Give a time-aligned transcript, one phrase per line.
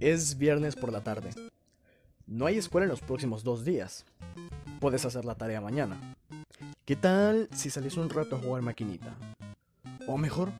[0.00, 1.30] Es viernes por la tarde.
[2.24, 4.04] No hay escuela en los próximos dos días.
[4.78, 6.14] Puedes hacer la tarea mañana.
[6.84, 9.16] ¿Qué tal si salís un rato a jugar maquinita?
[10.06, 10.52] O mejor,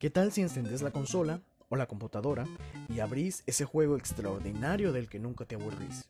[0.00, 2.44] ¿qué tal si encendés la consola o la computadora
[2.88, 6.08] y abrís ese juego extraordinario del que nunca te aburrís?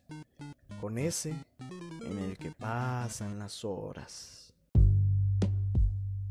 [0.81, 1.35] Con ese
[2.09, 4.51] en el que pasan las horas.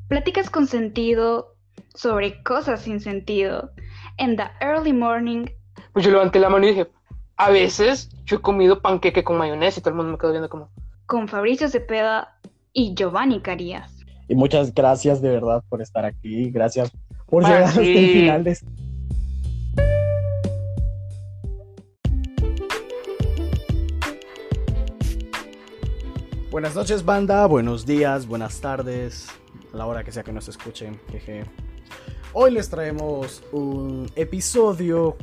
[0.08, 1.54] Pláticas con sentido
[1.94, 3.70] sobre cosas sin sentido.
[4.18, 5.46] En the early morning.
[5.92, 6.90] Pues yo levanté la mano y dije,
[7.36, 10.48] a veces yo he comido panqueque con mayonesa y todo el mundo me quedó viendo
[10.48, 10.70] como...
[11.04, 12.38] Con Fabricio Cepeda
[12.72, 13.94] y Giovanni Carías.
[14.26, 16.50] Y muchas gracias de verdad por estar aquí.
[16.50, 16.90] Gracias
[17.26, 18.66] por llegar hasta el final de este
[26.50, 27.46] Buenas noches, banda.
[27.46, 29.28] Buenos días, buenas tardes.
[29.74, 30.98] A la hora que sea que nos escuchen.
[31.10, 31.44] Jeje.
[32.32, 35.16] Hoy les traemos un episodio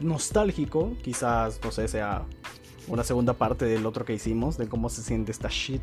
[0.00, 0.92] nostálgico.
[1.02, 2.22] Quizás, no sé, sea
[2.88, 5.82] una segunda parte del otro que hicimos, de cómo se siente esta shit.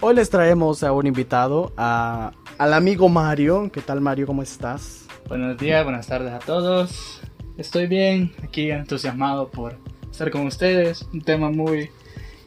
[0.00, 3.70] Hoy les traemos a un invitado, a, al amigo Mario.
[3.72, 4.26] ¿Qué tal, Mario?
[4.26, 5.06] ¿Cómo estás?
[5.28, 7.20] Buenos días, buenas tardes a todos.
[7.56, 9.76] Estoy bien, aquí entusiasmado por
[10.10, 11.02] estar con ustedes.
[11.12, 11.90] Un tema muy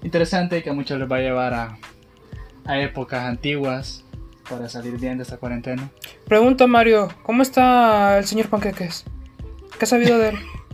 [0.03, 1.77] interesante que a muchos les va a llevar a,
[2.65, 4.03] a épocas antiguas
[4.49, 5.89] para salir bien de esta cuarentena.
[6.27, 9.05] Pregunta Mario, ¿cómo está el señor Panqueques?
[9.77, 10.35] ¿Qué ha sabido de él?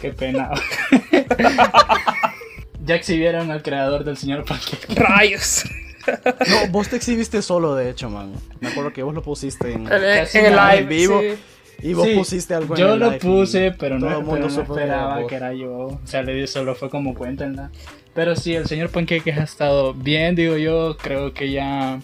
[0.00, 0.50] Qué pena.
[2.84, 4.94] ya exhibieron al creador del señor Panqueque.
[4.94, 5.64] Rayos.
[6.06, 8.32] No, vos te exhibiste solo, de hecho, man.
[8.60, 11.20] Me acuerdo que vos lo pusiste en, En el, Casi en el live, en vivo.
[11.20, 11.34] sí.
[11.88, 14.26] y vos Sí, pusiste algo en Yo el lo live puse, pero todo no, pero
[14.26, 15.70] mundo no que era esperaba que era yo.
[15.72, 17.70] O sea, le di solo fue como cuéntenla.
[18.14, 20.96] Pero sí, el señor Panqueques ha estado bien, digo yo.
[20.98, 21.98] Creo que ya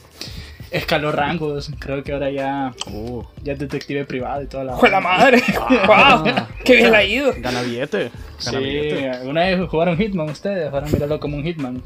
[0.70, 1.70] escaló rangos.
[1.78, 4.72] Creo que ahora ya, Uh, ya es detective privado y toda la.
[4.76, 5.42] ¡Jue la madre!
[5.58, 6.22] Ah.
[6.24, 6.34] ¡Wow!
[6.64, 7.32] ¡Qué bien le ha ido!
[7.38, 8.10] gana billete.
[8.44, 9.10] Gana Sí, billete.
[9.10, 10.72] alguna vez jugaron Hitman ustedes.
[10.72, 11.82] Ahora míralo como un Hitman.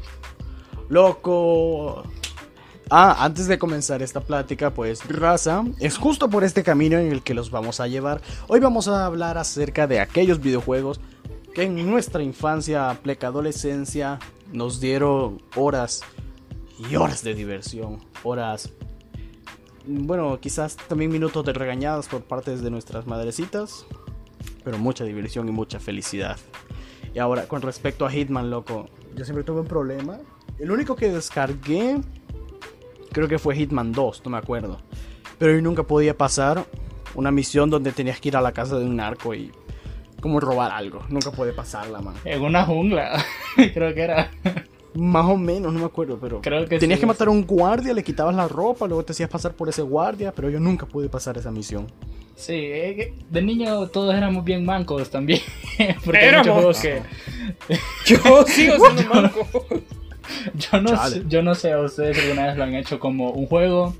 [0.89, 2.03] Loco.
[2.91, 7.23] Ah, antes de comenzar esta plática, pues raza, es justo por este camino en el
[7.23, 8.21] que los vamos a llevar.
[8.47, 10.99] Hoy vamos a hablar acerca de aquellos videojuegos
[11.55, 14.19] que en nuestra infancia, pleca adolescencia,
[14.51, 16.03] nos dieron horas
[16.77, 17.99] y horas de diversión.
[18.23, 18.73] Horas,
[19.85, 23.85] bueno, quizás también minutos de regañadas por parte de nuestras madrecitas,
[24.63, 26.37] pero mucha diversión y mucha felicidad.
[27.13, 30.19] Y ahora, con respecto a Hitman, loco, yo siempre tuve un problema.
[30.59, 32.01] El único que descargué,
[33.11, 34.81] creo que fue Hitman 2, no me acuerdo.
[35.37, 36.65] Pero yo nunca podía pasar
[37.13, 39.51] una misión donde tenías que ir a la casa de un narco y
[40.21, 41.05] como robar algo.
[41.09, 42.15] Nunca pude pasarla, man.
[42.25, 43.23] En una jungla.
[43.73, 44.31] Creo que era.
[44.95, 47.01] Más o menos, no me acuerdo, pero Creo que tenías sí.
[47.01, 49.81] que matar a un guardia, le quitabas la ropa, luego te hacías pasar por ese
[49.81, 51.87] guardia, pero yo nunca pude pasar esa misión.
[52.35, 55.41] Sí, eh, de niño todos éramos bien mancos también.
[56.05, 57.01] Porque hay muchos juegos que.
[58.05, 59.47] Yo sigo siendo manco.
[60.55, 61.15] Yo no, Chale.
[61.17, 63.95] sé, yo no sé a ustedes si alguna vez lo han hecho como un juego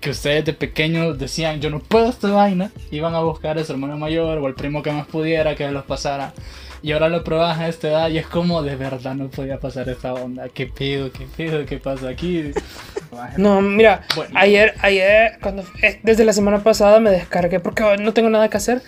[0.00, 2.70] que ustedes de pequeños decían, yo no puedo esta vaina.
[2.90, 5.84] Iban a buscar a su hermano mayor o al primo que más pudiera que los
[5.84, 6.34] pasara.
[6.82, 9.88] Y ahora lo probas a esta edad y es como de verdad no podía pasar
[9.88, 10.48] esta onda.
[10.48, 11.12] ¿Qué pido?
[11.12, 11.64] ¿Qué pido?
[11.64, 12.50] ¿Qué pasa aquí?
[13.36, 14.30] No, mira, Bueno.
[14.34, 18.56] ayer, ayer, cuando, eh, desde la semana pasada me descargué, porque no tengo nada que
[18.56, 18.80] hacer,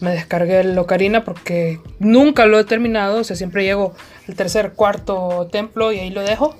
[0.00, 3.94] me descargué el Ocarina porque nunca lo he terminado, o sea, siempre llego
[4.28, 6.56] al tercer, cuarto templo y ahí lo dejo.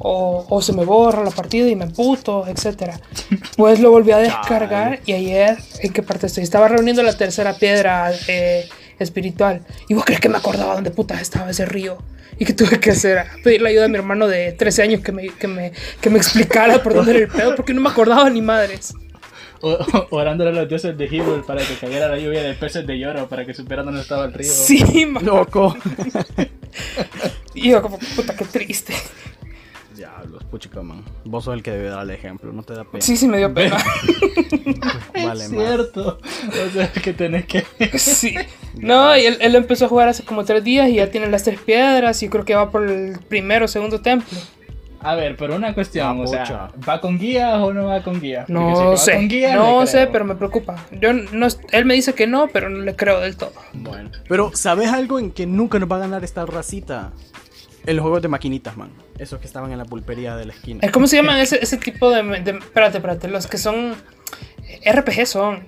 [0.00, 2.92] O, o se me borra la partida y me puto, etc.
[3.56, 6.44] Pues lo volví a descargar y ayer, ¿en qué parte estoy?
[6.44, 9.62] Estaba reuniendo la tercera piedra eh, espiritual.
[9.88, 11.98] ¿Y vos crees que me acordaba dónde puta estaba ese río?
[12.38, 13.24] ¿Y qué tuve que hacer?
[13.42, 16.82] Pedirle ayuda a mi hermano de 13 años que me, que me, que me explicara
[16.82, 18.94] por dónde era el pedo, porque no me acordaba ni madres.
[19.60, 19.76] O-
[20.10, 23.28] Orándole a los dioses de Hyrule para que cayera la lluvia de peces de lloro
[23.28, 24.48] para que supieran dónde estaba el río.
[24.52, 25.76] Sí, ma- Loco.
[27.54, 28.94] Y yo como, puta, qué triste.
[29.98, 31.02] Diablos, puchica, man.
[31.24, 33.00] Vos sos el que debe dar el ejemplo, no te da pena.
[33.00, 33.76] Sí, sí, me dio pena.
[35.12, 36.20] Vale, es cierto.
[36.66, 37.64] O sea, que tenés que...
[37.98, 38.34] Sí.
[38.74, 41.42] No, y él, él empezó a jugar hace como tres días y ya tiene las
[41.42, 44.38] tres piedras y creo que va por el primero o segundo templo.
[45.00, 46.70] A ver, pero una cuestión, Ah, o sea.
[46.88, 48.46] ¿va con guías o no va con guías?
[48.46, 50.86] Si No va sé, con guías, no sé, pero me preocupa.
[50.92, 53.52] Yo no, él me dice que no, pero no le creo del todo.
[53.72, 54.10] Bueno.
[54.28, 57.10] Pero, ¿sabes algo en que nunca nos va a ganar esta racita?
[57.88, 58.90] El juego de maquinitas, man.
[59.18, 60.88] Esos que estaban en la pulpería de la esquina.
[60.92, 63.94] ¿Cómo se llaman ese, ese tipo de, de- Espérate, espérate, los que son...
[64.84, 65.66] RPG son.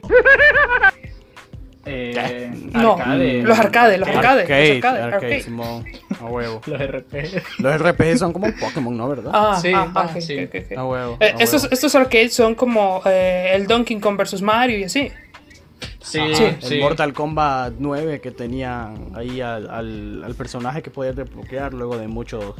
[1.86, 3.42] Eh, No, arcade.
[3.42, 4.42] los arcades, los arcades.
[4.44, 5.42] Arcade, los arcades, arcade, arcade.
[5.42, 5.84] Simón.
[6.20, 6.60] A huevo.
[6.66, 7.42] Los RP.
[7.58, 9.08] Los RPG son como Pokémon, ¿no?
[9.08, 9.30] ¿Verdad?
[9.34, 10.44] Ah, Sí, ah, ah, ok, sí.
[10.44, 10.76] ok, ok.
[10.78, 11.16] A huevo.
[11.20, 11.72] Eh, a estos, huevo.
[11.74, 15.10] estos arcades son como eh, el Donkey Kong versus Mario y así.
[16.02, 16.74] Sí, Ajá, sí.
[16.74, 21.98] El Mortal Kombat 9 que tenía ahí al, al- al personaje que podías desbloquear luego
[21.98, 22.54] de muchos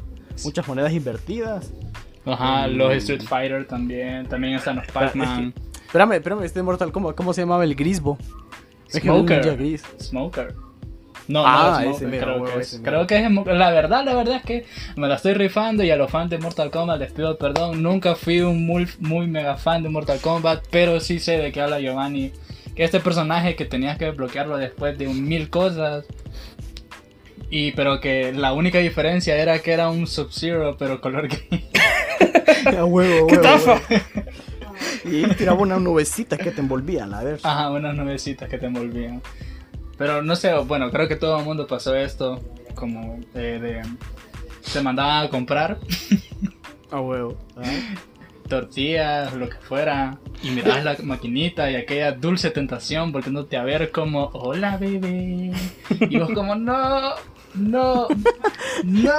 [0.45, 1.73] muchas monedas invertidas.
[2.27, 2.73] Ajá, Mm.
[2.77, 4.27] los Street Fighter también.
[4.27, 5.55] También están los Pac-Man.
[5.87, 8.19] Espérame, espérame, este Mortal Kombat, ¿cómo se llamaba el Grisbo?
[8.89, 9.57] Smoker.
[9.57, 9.83] gris.
[10.01, 10.55] Smoker.
[11.29, 13.55] No, Ah, no, ese Smoker, creo, que ese es, creo que es Smoker.
[13.57, 14.67] La verdad, la verdad es que
[14.97, 17.83] me la estoy rifando y a los fans de Mortal Kombat les pido perdón.
[17.83, 21.61] Nunca fui un muy, muy mega fan de Mortal Kombat, pero sí sé de qué
[21.61, 22.33] habla Giovanni.
[22.75, 26.05] Que este personaje que tenías que desbloquearlo después de un mil cosas.
[27.51, 31.65] Y pero que la única diferencia era que era un Sub-Zero, pero color gris.
[32.79, 33.81] A huevo, ¡Qué tafa!
[35.05, 37.41] Y tiraba unas nubecitas que te envolvían, a ver.
[37.43, 39.23] Ajá, unas nubecitas que te envolvían.
[39.99, 42.41] Pero no sé, bueno, creo que todo el mundo pasó esto.
[42.75, 43.83] Como eh, de.
[44.63, 45.79] Se mandaban a comprar
[46.91, 47.37] A huevo.
[47.57, 47.63] Ah.
[48.49, 50.19] tortillas, lo que fuera.
[50.43, 55.53] Y mirabas la maquinita y aquella dulce tentación volviéndote a ver como, hola bebé.
[56.09, 57.13] Y vos como, no,
[57.55, 58.09] no,
[58.85, 59.13] no,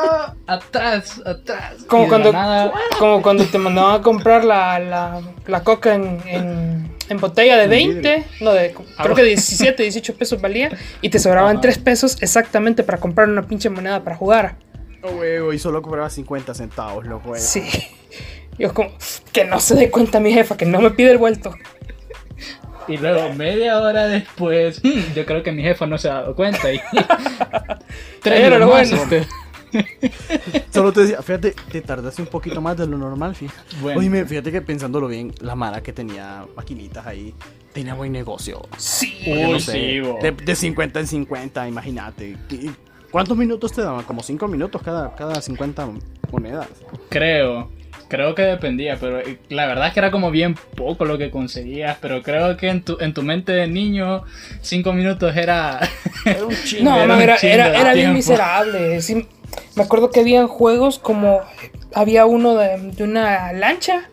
[0.48, 1.84] atrás, atrás.
[1.88, 6.92] Como cuando, nada- como cuando te mandaban a comprar la, la, la coca en, en,
[7.08, 10.72] en botella de En 20, no, de, creo que 17, 18 pesos valía,
[11.02, 11.62] y te sobraban Ajá.
[11.62, 14.56] 3 pesos exactamente para comprar una pinche moneda para jugar.
[15.04, 17.36] A huevo, y solo cobraba 50 centavos, loco.
[17.36, 17.40] eh.
[18.62, 18.68] Sí.
[18.68, 18.92] Yo como,
[19.32, 21.54] que no se dé cuenta mi jefa, que no me pide el vuelto.
[22.88, 26.36] Y luego, media hora después, hmm, yo creo que mi jefa no se ha dado
[26.36, 26.72] cuenta.
[26.74, 26.80] Y
[28.22, 29.04] tres Era lo más, bueno.
[29.04, 29.28] este,
[30.74, 33.76] Solo te decía, fíjate, te tardaste un poquito más de lo normal, fíjate.
[33.82, 34.00] Bueno.
[34.00, 37.34] Oye, fíjate que pensándolo bien, la Mara que tenía maquinitas ahí,
[37.74, 38.62] tenía buen negocio.
[38.78, 39.24] Sí.
[39.28, 42.38] Uy, no sé, sí, de, de 50 en 50, imagínate.
[42.50, 42.72] ¿Qué-
[43.12, 44.04] ¿Cuántos minutos te daban?
[44.04, 45.88] Como 5 minutos cada, cada 50
[46.32, 46.68] monedas.
[47.10, 47.70] Creo,
[48.12, 51.32] creo que dependía, pero eh, la verdad es que era como bien poco lo que
[51.32, 54.24] conseguías, pero creo que en tu, en tu mente de niño,
[54.62, 55.80] cinco minutos era...
[56.26, 56.92] Era un chingo.
[56.92, 59.02] No, Era no, era, era, bien miserable.
[59.02, 59.26] Sí,
[59.76, 61.40] me acuerdo que habían juegos como.
[61.96, 64.04] Había uno de, de una lancha.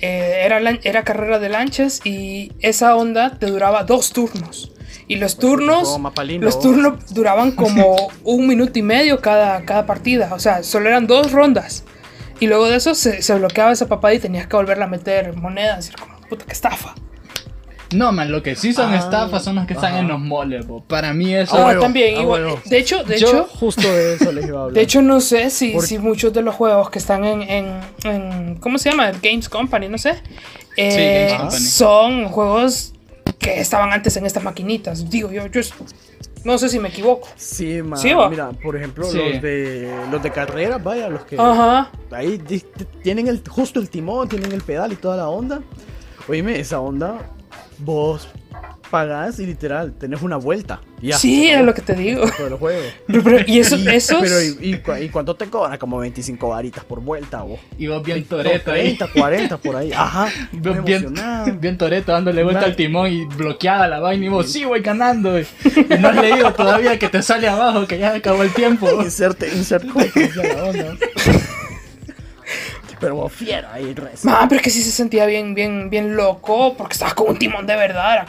[0.00, 4.72] eh, era, era carrera de lanchas y esa onda te duraba dos turnos.
[5.06, 5.82] Y los turnos.
[5.82, 6.44] juego mapalino.
[6.44, 10.30] Los turnos duraban como un minuto y medio cada, cada partida.
[10.34, 11.84] O sea, solo eran dos rondas.
[12.40, 15.34] Y luego de eso se, se bloqueaba esa papada y tenías que volverla a meter
[15.36, 15.86] monedas.
[15.88, 16.94] Y era como, puta, qué estafa.
[17.94, 20.66] No, man, lo que sí son Ah, estafas son los que están en los moles,
[20.66, 20.84] bo.
[20.84, 21.56] Para mí eso...
[21.56, 22.56] Ah, Ah, también, ah, igual.
[22.66, 24.74] De hecho, de Yo- hecho, Justo de eso les iba a hablar.
[24.74, 28.54] De hecho, no sé si, si muchos de los juegos que están en, en- en-
[28.56, 29.10] ¿cómo se llama?
[29.22, 30.16] Games Company, no sé.
[30.76, 31.60] eh, Games Company.
[31.64, 32.92] Son juegos
[33.38, 35.08] que estaban antes en estas maquinitas.
[35.08, 35.60] Digo, yo, yo
[36.44, 37.28] no sé si me equivoco.
[37.36, 37.98] Sí, man.
[37.98, 38.10] Sí.
[38.30, 39.18] Mira, por ejemplo, Sí.
[39.18, 41.90] los de los de carrera, vaya, los que Ajá.
[42.10, 42.38] ahí
[43.02, 45.60] tienen el justo el timón, tienen el pedal y toda la onda.
[46.28, 47.30] Oíme, esa onda
[47.78, 48.28] vos
[48.90, 50.80] pagás y literal tenés una vuelta.
[51.00, 52.24] y Ya, sí, acabó lo que te digo.
[52.36, 52.82] todo el juego.
[53.06, 54.20] Pero, pero- y eso, Y- esos.
[54.20, 55.78] Pero ¿y, y, cu- y cuánto te cobra?
[55.78, 57.60] Como 25 varitas por vuelta, vos.
[57.78, 58.96] Y vos bien toreto ahí.
[58.96, 59.92] 30, 40 por ahí.
[59.92, 60.28] Ajá.
[60.52, 61.14] Bien, bien,
[61.60, 64.80] bien toreto dándole vuelta Una- al timón y bloqueada la vaina y vos, sí, voy
[64.80, 65.38] ganando.
[65.38, 68.88] Y, y no has leído todavía que te sale abajo, que ya acabó el tiempo.
[69.02, 69.84] Inserte, insert
[73.00, 74.24] Pero vos fiero ahí, res.
[74.24, 77.38] Man, pero es que sí se sentía bien, bien, bien loco, porque estabas con un
[77.38, 78.26] timón de verdad.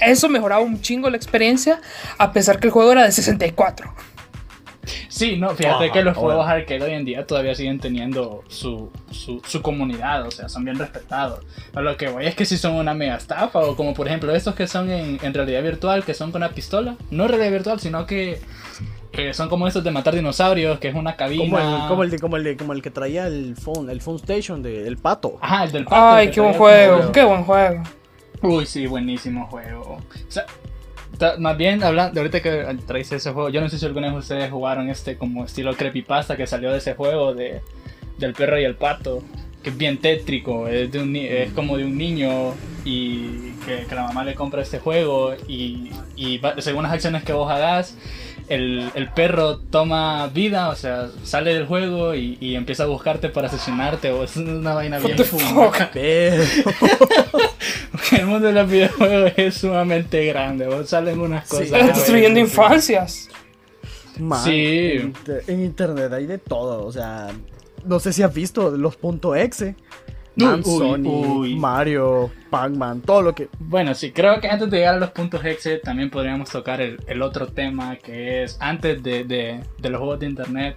[0.00, 1.80] Eso mejoraba un chingo la experiencia,
[2.18, 3.92] a pesar que el juego era de 64.
[5.08, 6.28] Sí, no, fíjate Ajá, que los bueno.
[6.28, 10.64] juegos arcade hoy en día todavía siguen teniendo su, su, su comunidad, o sea, son
[10.64, 11.44] bien respetados.
[11.74, 14.34] A lo que voy es que si son una mega estafa, o como por ejemplo
[14.34, 17.78] estos que son en, en realidad virtual, que son con una pistola, no realidad virtual,
[17.78, 18.40] sino que,
[19.12, 21.44] que son como estos de matar dinosaurios, que es una cabina.
[21.44, 24.00] Como el, como, el de, como, el de, como el que traía el phone, el
[24.00, 25.36] phone station de, del pato.
[25.40, 27.82] Ajá, el del pato, Ay, qué buen juego, qué buen juego.
[28.42, 29.98] Uy, sí, buenísimo juego.
[29.98, 30.46] O sea,
[31.18, 34.18] ta- más bien, hablando, ahorita que traes ese juego, yo no sé si algunos de
[34.18, 37.60] ustedes jugaron este como estilo creepypasta que salió de ese juego de,
[38.18, 39.22] del perro y el pato,
[39.62, 42.54] que es bien tétrico, es, de un, es como de un niño
[42.84, 47.22] y que, que la mamá le compra este juego y, y va- según las acciones
[47.22, 47.96] que vos hagas,
[48.54, 53.28] el, el perro toma vida, o sea, sale del juego y, y empieza a buscarte
[53.28, 55.16] para asesinarte, o es una vaina What bien
[58.12, 60.66] El mundo de los videojuegos es sumamente grande.
[60.66, 61.50] Vos salen unas Sí.
[61.50, 61.66] cosas.
[61.66, 63.28] Estás destruyendo infancias.
[64.18, 64.92] man, Sí.
[65.00, 65.14] En,
[65.46, 66.84] en internet hay de todo.
[66.84, 67.28] O sea,
[67.84, 69.76] no sé si has visto los punto .exe.
[70.36, 71.54] Man, Uy, Sony, uy.
[71.56, 73.48] Mario, Pac-Man, todo lo que.
[73.58, 76.98] Bueno, sí, creo que antes de llegar a los puntos exe también podríamos tocar el,
[77.06, 80.76] el otro tema que es antes de, de- de los juegos de internet,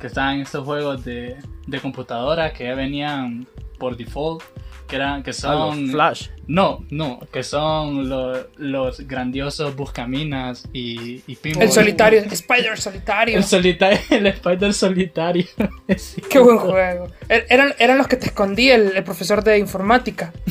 [0.00, 3.46] que estaban estos juegos de, de computadora que ya venían
[3.82, 4.42] por default,
[4.86, 5.88] que, eran, que Ah, los son...
[5.88, 6.28] Flash.
[6.46, 11.64] No, no, que son lo- los grandiosos Buscaminas y, y Pinball.
[11.64, 13.36] El solitario, Spider solitario.
[13.38, 15.46] El solitario, el Spider solitario.
[16.30, 17.08] Qué buen juego.
[17.28, 20.32] Er- Eran, eran los que te escondía el, el profesor de informática.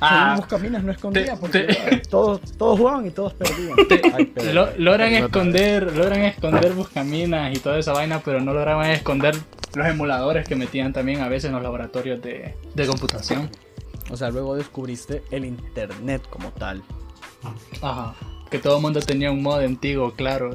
[0.00, 3.74] Ah, Buscaminas no escondía te- porque te- todos, todos jugaban y todos perdían.
[4.14, 8.90] Ay, pero- lo- logran esconder, logran esconder Buscaminas y toda esa vaina, pero no lograban
[8.90, 9.34] esconder
[9.76, 13.50] los emuladores que metían también a veces en los laboratorios de, de computación.
[14.10, 16.82] O sea, luego descubriste el internet como tal.
[17.82, 18.14] Ajá.
[18.50, 20.50] Que todo el mundo tenía un mod antiguo, claro.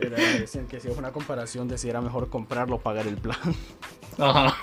[0.00, 3.16] Era, decían que si es una comparación de si era mejor comprarlo o pagar el
[3.16, 3.38] plan.
[4.18, 4.56] Ajá.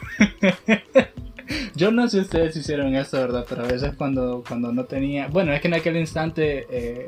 [1.75, 3.45] Yo no sé si ustedes hicieron eso, ¿verdad?
[3.47, 5.27] Pero a veces cuando, cuando no tenía...
[5.27, 6.65] Bueno, es que en aquel instante...
[6.69, 7.07] eh,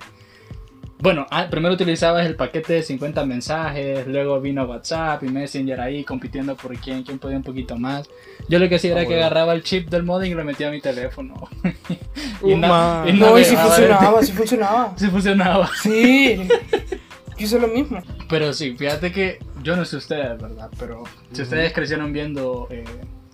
[1.04, 6.06] Bueno, ah, primero utilizabas el paquete de 50 mensajes, luego vino WhatsApp y Messenger ahí
[6.06, 8.10] compitiendo por quién, quién podía un poquito más.
[8.48, 9.26] Yo lo que hacía era Ah, que bueno.
[9.26, 11.34] agarraba el chip del modem y lo metía a mi teléfono.
[12.42, 13.20] Uh, na- man.
[13.20, 14.94] No, y si funcionaba, si funcionaba.
[14.98, 15.70] Sí funcionaba.
[15.82, 16.48] Sí.
[17.38, 18.02] Yo hice lo mismo.
[18.30, 20.70] Pero sí, fíjate que yo no sé ustedes, ¿verdad?
[20.80, 22.84] Pero si ustedes crecieron viendo eh,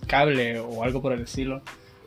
[0.08, 1.60] cable o algo por el estilo.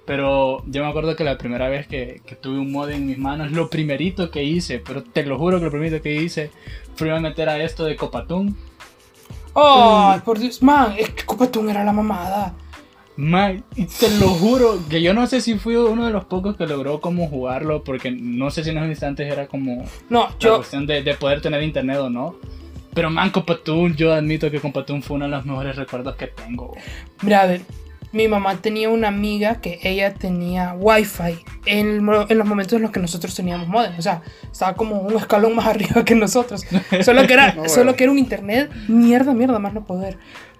[0.05, 3.17] Pero yo me acuerdo que la primera vez que, que tuve un mod en mis
[3.17, 6.51] manos, lo primerito que hice, pero te lo juro que lo primerito que hice
[6.95, 8.57] fue a meter a esto de Copatún.
[9.55, 12.53] Ay, por Dios, man, es que Copatún era la mamada.
[13.15, 16.57] Man, y te lo juro que yo no sé si fui uno de los pocos
[16.57, 20.39] que logró como jugarlo, porque no sé si en esos instantes era como No, la
[20.39, 22.35] yo, cuestión de, de poder tener internet o no.
[22.93, 26.73] Pero man, Copatún, yo admito que Copatún fue uno de los mejores recuerdos que tengo.
[27.21, 27.61] mira, a ver,
[28.13, 32.91] mi mamá tenía una amiga que ella tenía wifi en, en los momentos en los
[32.91, 33.97] que nosotros teníamos modem.
[33.97, 36.63] O sea, estaba como un escalón más arriba que nosotros.
[37.03, 40.17] Solo que era, No, solo que era un internet, mierda, mierda, más no poder.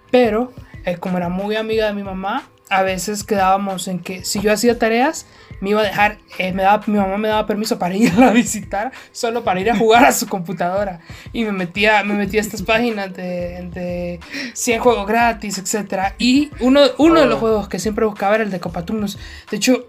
[0.10, 0.52] Pero,
[0.84, 4.52] eh, como era muy amiga de mi mamá, a veces quedábamos en que si yo
[4.52, 5.28] hacía tareas,
[5.64, 8.32] me iba a dejar, eh, me daba, mi mamá me daba permiso para irla a
[8.44, 11.00] visitar, solo para ir a jugar a su computadora.
[11.32, 14.20] Y me metía, me metía a estas páginas de, de
[14.54, 16.14] 100 juegos gratis, etc.
[16.20, 19.18] Y uno, uno de los juegos que siempre buscaba era el de Copatunos.
[19.50, 19.88] De hecho,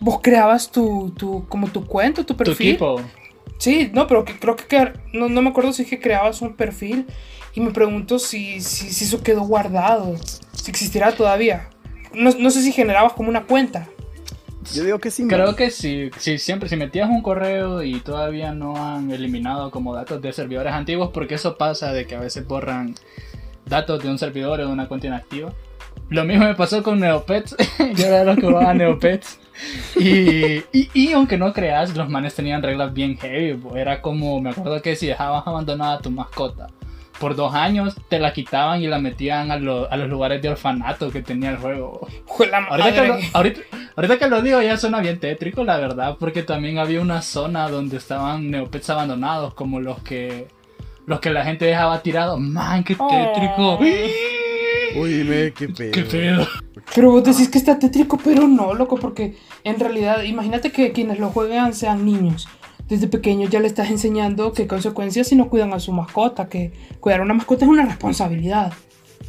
[0.00, 2.68] vos creabas tu, tu, como tu cuenta, tu Tu perfil.
[2.70, 3.02] equipo.
[3.58, 6.40] Sí, no, pero que, creo que, que- no, no me acuerdo si es que creabas
[6.42, 7.06] un perfil
[7.54, 10.14] y me pregunto si, si, si eso quedó guardado,
[10.52, 11.68] si existirá todavía.
[12.14, 13.88] No, no sé si generabas como una cuenta.
[14.74, 15.26] Yo digo que sí.
[15.26, 15.56] Creo man.
[15.56, 20.20] que sí, sí, siempre si metías un correo y todavía no han eliminado como datos
[20.20, 22.94] de servidores antiguos, porque eso pasa de que a veces borran
[23.66, 25.52] datos de un servidor o de una cuenta inactiva.
[26.10, 27.56] Lo mismo me pasó con Neopets,
[27.96, 29.38] yo era de los que jugaba Neopets.
[29.96, 33.52] Y, y, y aunque no creas, los manes tenían reglas bien heavy.
[33.54, 33.76] bo.
[33.76, 36.68] Era como, me acuerdo que si dejabas abandonada a tu mascota
[37.18, 40.48] por dos años, te la quitaban y la metían a, lo- a los lugares de
[40.50, 42.06] orfanato que tenía el juego.
[42.70, 43.60] Ahorita que, lo, ahorita,
[43.96, 47.68] ahorita que lo digo ya suena bien tétrico, la verdad, porque también había una zona
[47.68, 50.48] donde estaban neopets abandonados, como los que
[51.06, 52.38] los que la gente dejaba tirados.
[52.38, 53.78] Man, qué tétrico.
[54.96, 55.92] Uy, me, qué pedo.
[55.92, 56.46] Qué pedo.
[56.94, 61.18] Pero vos decís que está tétrico, pero no, loco, porque en realidad, imagínate que quienes
[61.18, 62.48] lo juegan sean niños.
[62.88, 66.72] Desde pequeños ya le estás enseñando qué consecuencias si no cuidan a su mascota, que
[67.00, 68.72] cuidar a una mascota es una responsabilidad.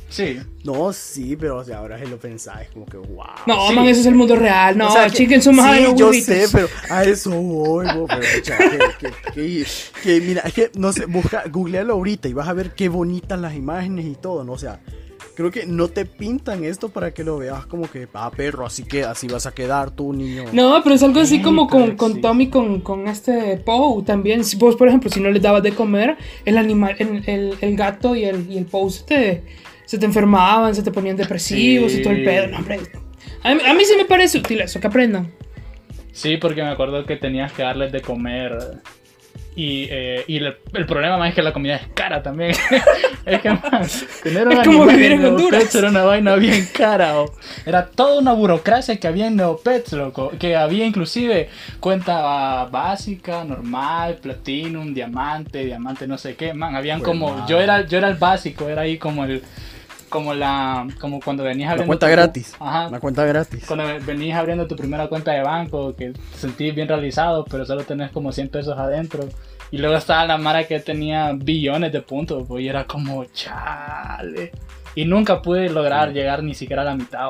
[0.08, 0.39] Sí.
[0.63, 3.25] No, sí, pero o sea, ahora que lo pensáis, como que wow.
[3.46, 3.75] No, Sí.
[3.75, 4.75] man, ese es el mundo real.
[4.78, 7.86] No, O sea, que- chiquen su madre sí, los yo sé, pero a eso voy,
[7.94, 9.66] bo, pero, pucha, que, que- que-
[10.04, 13.39] que, mira, es que, no sé, busca, googlealo ahorita y vas a ver qué bonitas
[13.39, 14.54] las imágenes y todo, ¿no?
[14.54, 14.80] O sea,
[15.39, 18.84] creo que no te pintan esto para que lo veas como que, ah, perro, así
[18.84, 20.43] que así vas a quedar tú, niño.
[20.51, 22.19] No, pero es algo así Sí, como con, con.
[22.19, 24.43] Tommy, con, con este Poe también.
[24.43, 27.75] Si vos, por ejemplo, si no les dabas de comer, el animal, el, el- el
[27.77, 29.43] gato y el, y el Poe se te,
[29.86, 32.48] se te enfermaban, se te ponían depresivos y todo el pedo.
[32.48, 32.79] No, hombre.
[33.41, 35.31] A, mí- a mí sí me parece útil eso, que aprendan.
[36.12, 38.58] Sí, porque me acuerdo que tenías que darles de comer.
[39.62, 42.51] Y, eh, y el, el problema más es que la comida es cara también.
[43.25, 43.86] es que, man,
[44.24, 45.75] tener un Es como animal vivir en Neopets Honduras.
[45.75, 47.20] Era una vaina bien cara.
[47.20, 47.34] o-
[47.66, 50.32] Era toda una burocracia que había en Neopets, loco.
[50.39, 51.50] Que había inclusive
[51.82, 56.54] cuenta básica, normal, platinum, diamante, diamante no sé qué.
[56.54, 57.46] Man, habían Pues, como...
[57.46, 59.44] Yo era, yo era el básico, era ahí como el...
[60.10, 60.88] Como la...
[61.00, 61.88] Como cuando venías La abriendo...
[61.88, 62.56] cuenta tu- gratis.
[62.60, 62.89] Ajá.
[62.89, 63.63] La cuenta gratis.
[63.68, 67.84] Cuando venís abriendo tu primera cuenta de banco, que te sentís bien realizado, pero solo
[67.84, 69.28] tenés como 100 pesos adentro.
[69.72, 74.51] Y luego estaba la Mara que tenía billones de puntos, pues, y era como, chale.
[74.96, 77.30] Y nunca pude lograr llegar ni siquiera a la mitad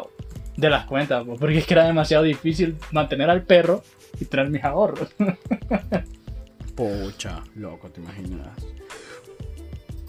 [0.55, 3.83] de las cuentas, pues, porque es que era demasiado difícil mantener al perro
[4.21, 5.09] y tener mis ahorros.
[6.75, 8.47] Pocha, loco, te imaginas.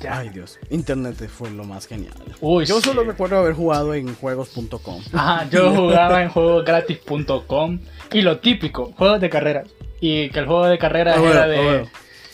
[0.01, 0.19] Ya.
[0.19, 2.15] Ay Dios, internet fue lo más genial.
[2.41, 2.89] Uy, Yo sí.
[2.89, 5.03] solo recuerdo haber jugado en juegos.com.
[5.13, 7.79] Ajá, yo jugaba en juegosgratis.com
[8.13, 9.69] y lo típico, juegos de carreras.
[10.01, 11.57] Y que el juego de carreras Ah, bueno, era ah, de.
[11.63, 11.91] bueno.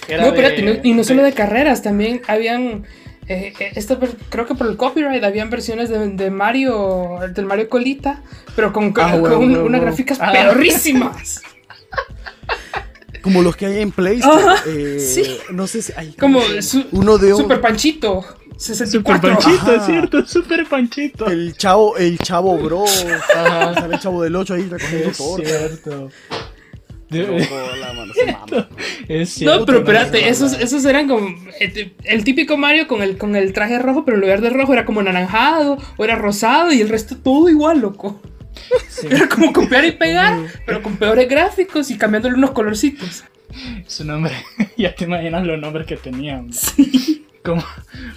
[0.09, 2.85] era No, de- espérate, no- y no solo de carreras, también habían.
[3.29, 7.69] eh, eh, esta creo que por el copyright habían versiones de, de Mario, del Mario
[7.69, 8.23] Colita,
[8.55, 10.31] pero con, con, Ah, con unas gráficas Ah.
[10.33, 11.43] pedorrísimas.
[13.27, 14.49] Como los que hay en PlayStation.
[14.49, 15.39] Ajá, eh, sí.
[15.51, 16.13] No sé si hay.
[16.13, 16.41] Como
[16.93, 19.29] Uno de Super Panchito, Super 64.
[19.31, 19.75] Panchito, Ajá.
[19.75, 21.27] es cierto, Super Panchito.
[21.27, 22.85] El chavo, el chavo bro.
[23.37, 23.75] Ajá.
[23.75, 25.45] Sale el chavo del 8 ahí recogiendo Es torta.
[25.49, 26.11] cierto.
[27.09, 27.37] Loco,
[27.81, 28.69] la mano, se mama.
[29.09, 29.61] Es cierto.
[29.61, 31.29] No, pero espérate, esos, esos eran como
[31.61, 34.73] eh, el típico Mario con el, con el traje rojo, pero en lugar de rojo
[34.73, 38.21] era como anaranjado o era rosado y el resto todo igual, loco.
[38.89, 39.07] Sí.
[39.11, 43.25] Era como copiar y pegar, pero con peores gráficos y cambiándole unos colorcitos.
[43.87, 44.33] Su nombre,
[44.77, 46.51] ya te imaginas los nombres que tenían.
[47.45, 47.65] Como,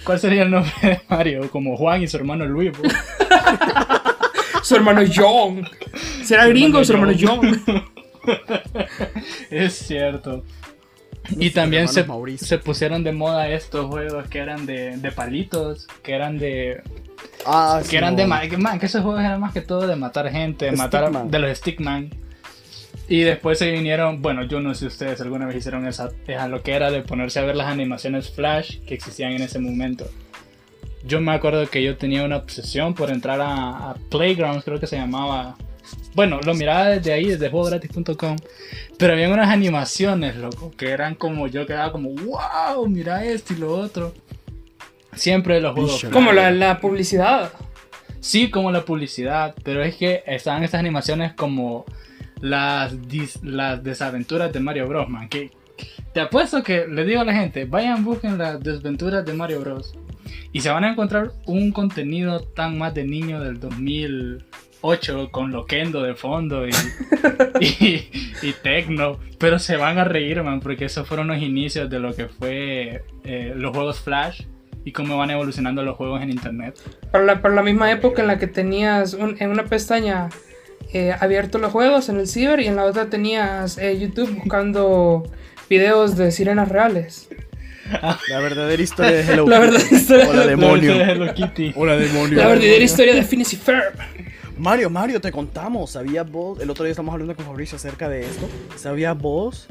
[0.04, 1.50] ¿Cuál sería el nombre de Mario?
[1.50, 2.72] Como Juan y su hermano Luis.
[4.62, 5.66] Su hermano John.
[6.22, 7.62] ¿Será gringo su hermano John?
[9.50, 10.44] Es cierto.
[11.30, 12.46] Y también se, Mauricio.
[12.46, 16.82] se pusieron de moda estos juegos que eran de, de palitos, que eran de...
[17.46, 18.26] Ah, Que eran de...
[18.26, 21.56] man, que esos juegos eran más que todo de matar gente, de matar de los
[21.58, 22.10] Stickman.
[23.08, 26.46] Y después se vinieron, bueno, yo no sé si ustedes alguna vez hicieron esa, esa
[26.46, 30.08] lo que era de ponerse a ver las animaciones flash que existían en ese momento.
[31.02, 34.86] Yo me acuerdo que yo tenía una obsesión por entrar a, a Playgrounds, creo que
[34.86, 35.56] se llamaba.
[36.14, 38.36] Bueno, lo miraba desde ahí, desde juegogratis.com.
[38.96, 43.56] Pero había unas animaciones, loco, que eran como yo quedaba como, wow, mira esto y
[43.56, 44.14] lo otro.
[45.14, 46.06] Siempre los juegos.
[46.12, 47.52] Como la, la publicidad.
[48.20, 51.84] Sí, como la publicidad, pero es que estaban estas animaciones como
[52.40, 55.08] las, dis- las desaventuras de Mario Bros.
[55.08, 55.50] Man, que
[56.12, 59.94] te apuesto que le digo a la gente, vayan busquen las desventuras de Mario Bros.
[60.52, 66.02] Y se van a encontrar un contenido tan más de niño del 2008 con Loquendo
[66.02, 66.70] de fondo y,
[67.60, 68.10] y,
[68.42, 72.14] y Tecno, pero se van a reír, man, porque esos fueron los inicios de lo
[72.14, 74.42] que fue eh, los juegos Flash
[74.84, 76.76] y cómo van evolucionando los juegos en internet.
[77.10, 80.28] Para la, para la misma época en la que tenías un- en una pestaña
[80.92, 85.22] eh, abierto los juegos en el ciber y en la otra tenías eh, YouTube buscando
[85.68, 87.28] videos de sirenas reales.
[88.28, 89.70] La verdadera historia de Hello La Kitty.
[89.70, 90.94] verdadera historia Hola, de- demonio.
[90.94, 91.72] La de Hello Kitty.
[91.76, 92.38] Hola, demonio.
[92.38, 93.94] La verdadera historia de Phineas y Ferb.
[94.56, 95.90] Mario, Mario, te contamos.
[95.92, 96.60] ¿Sabías vos?
[96.60, 98.48] El otro día estamos hablando con Fabricio acerca de esto.
[98.76, 99.66] ¿Sabías vos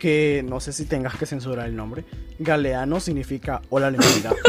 [0.00, 2.04] que, no sé si tengas que censurar el nombre,
[2.40, 4.32] Galeano significa hola, mentira?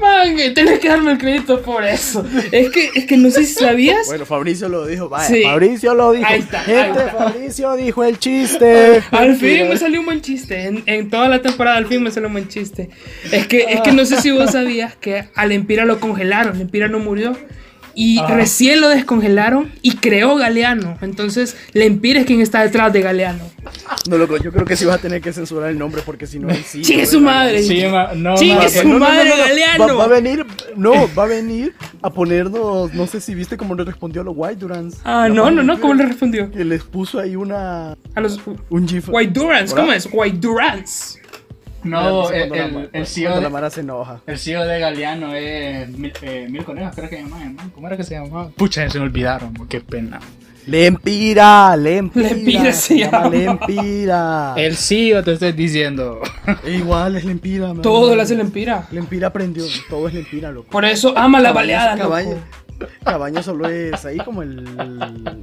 [0.00, 2.24] Man, tenés que darme el crédito por eso.
[2.50, 4.06] Es que, es que no sé si sabías.
[4.06, 5.08] bueno, Fabricio lo dijo.
[5.08, 5.42] Vaya, Sí.
[5.42, 6.26] Fabricio lo dijo.
[6.26, 7.12] Ahí está, ahí Gente, está.
[7.12, 9.02] Fabricio dijo el chiste.
[9.10, 10.64] Al fin me salió un buen chiste.
[10.66, 12.90] En, en toda la temporada al fin me salió un buen chiste.
[13.30, 16.60] Es que, es que no sé si vos sabías que al Empira lo congelaron.
[16.60, 17.36] Empira no murió.
[17.94, 18.34] Y Ajá.
[18.34, 20.98] recién lo descongelaron y creó Galeano.
[21.00, 23.44] Entonces, Lempira es quien está detrás de Galeano.
[24.08, 26.38] No, loco, yo creo que sí vas a tener que censurar el nombre porque si
[26.38, 26.82] no, sí.
[26.82, 27.62] ¡Chingue no, su madre!
[27.62, 29.86] Sí, ma- no, Chingue ma- su madre, Galeano.
[29.86, 33.74] Va, va a venir, no, va a venir a ponernos, no sé si viste cómo
[33.74, 34.96] le respondió a los White Durans.
[35.04, 35.80] Ah, no, no, no.
[35.80, 36.50] ¿Cómo le respondió?
[36.50, 39.08] Que les puso ahí una, A los un gif.
[39.08, 39.72] White Durans.
[39.72, 40.08] ¿Cómo es?
[40.12, 41.18] White Durans.
[41.84, 44.20] No, el, la el, CEO la de, Mara se enoja.
[44.26, 47.44] el CEO de Galeano es Mil, eh, Mil Conejos, creo que se llamaba.
[47.44, 47.70] man.
[47.74, 48.48] ¿Cómo era que se llamaba?
[48.56, 50.20] Pucha, se me olvidaron, qué pena.
[50.66, 52.28] Lempira, Lempira.
[52.30, 53.28] Lempira se llama.
[53.28, 54.54] Lempira.
[54.56, 56.20] El CEO te estoy diciendo.
[56.66, 57.68] Igual es Lempira.
[57.68, 57.82] man.
[57.82, 58.86] Todo lo hace Lempira.
[58.90, 60.70] Lempira aprendió, todo es Lempira, loco.
[60.70, 62.42] Por eso ama la baleada, Cabaña, loco.
[63.04, 64.58] Cabaña solo es ahí como el,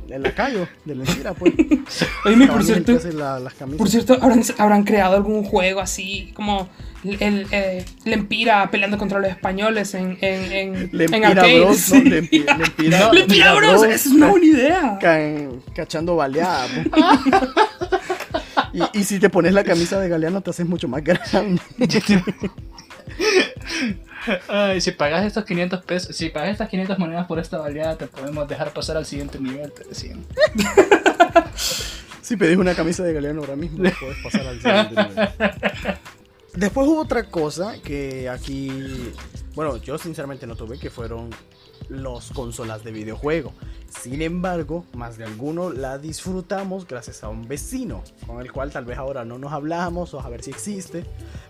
[0.10, 1.54] el lacayo de Lempira, pues.
[2.26, 3.54] Oíme, por cierto, la- las.
[3.54, 6.70] Por cierto, ¿habrán, habrán creado algún juego así como
[7.04, 11.62] el, eh, Lempira peleando contra los españoles en, en, en, en Lempira arcades?
[11.62, 12.04] Bros, ¿no?
[12.10, 14.98] Lempira, Lempira, Lempira Bros, esa es una buena idea.
[15.00, 16.68] ca- cachando baleada.
[16.68, 16.98] po.
[18.74, 21.62] y, y si te pones la camisa de Galeano te haces mucho más grande.
[24.48, 28.08] Ay, si pagas estos 500 pesos, si pagas estas 500 monedas por esta baleada, te
[28.08, 30.26] podemos dejar pasar al siguiente nivel, te decían.
[32.22, 35.30] Si pedís una camisa de Galeano ahora mismo, puedes pasar al siguiente nivel.
[36.54, 39.12] Después hubo otra cosa que aquí,
[39.54, 41.30] bueno, yo sinceramente no tuve, que fueron
[41.92, 43.54] los consolas de videojuego.
[44.02, 48.86] Sin embargo, más de alguno la disfrutamos gracias a un vecino, con el cual tal
[48.86, 51.04] vez ahora no nos hablamos o a ver si existe,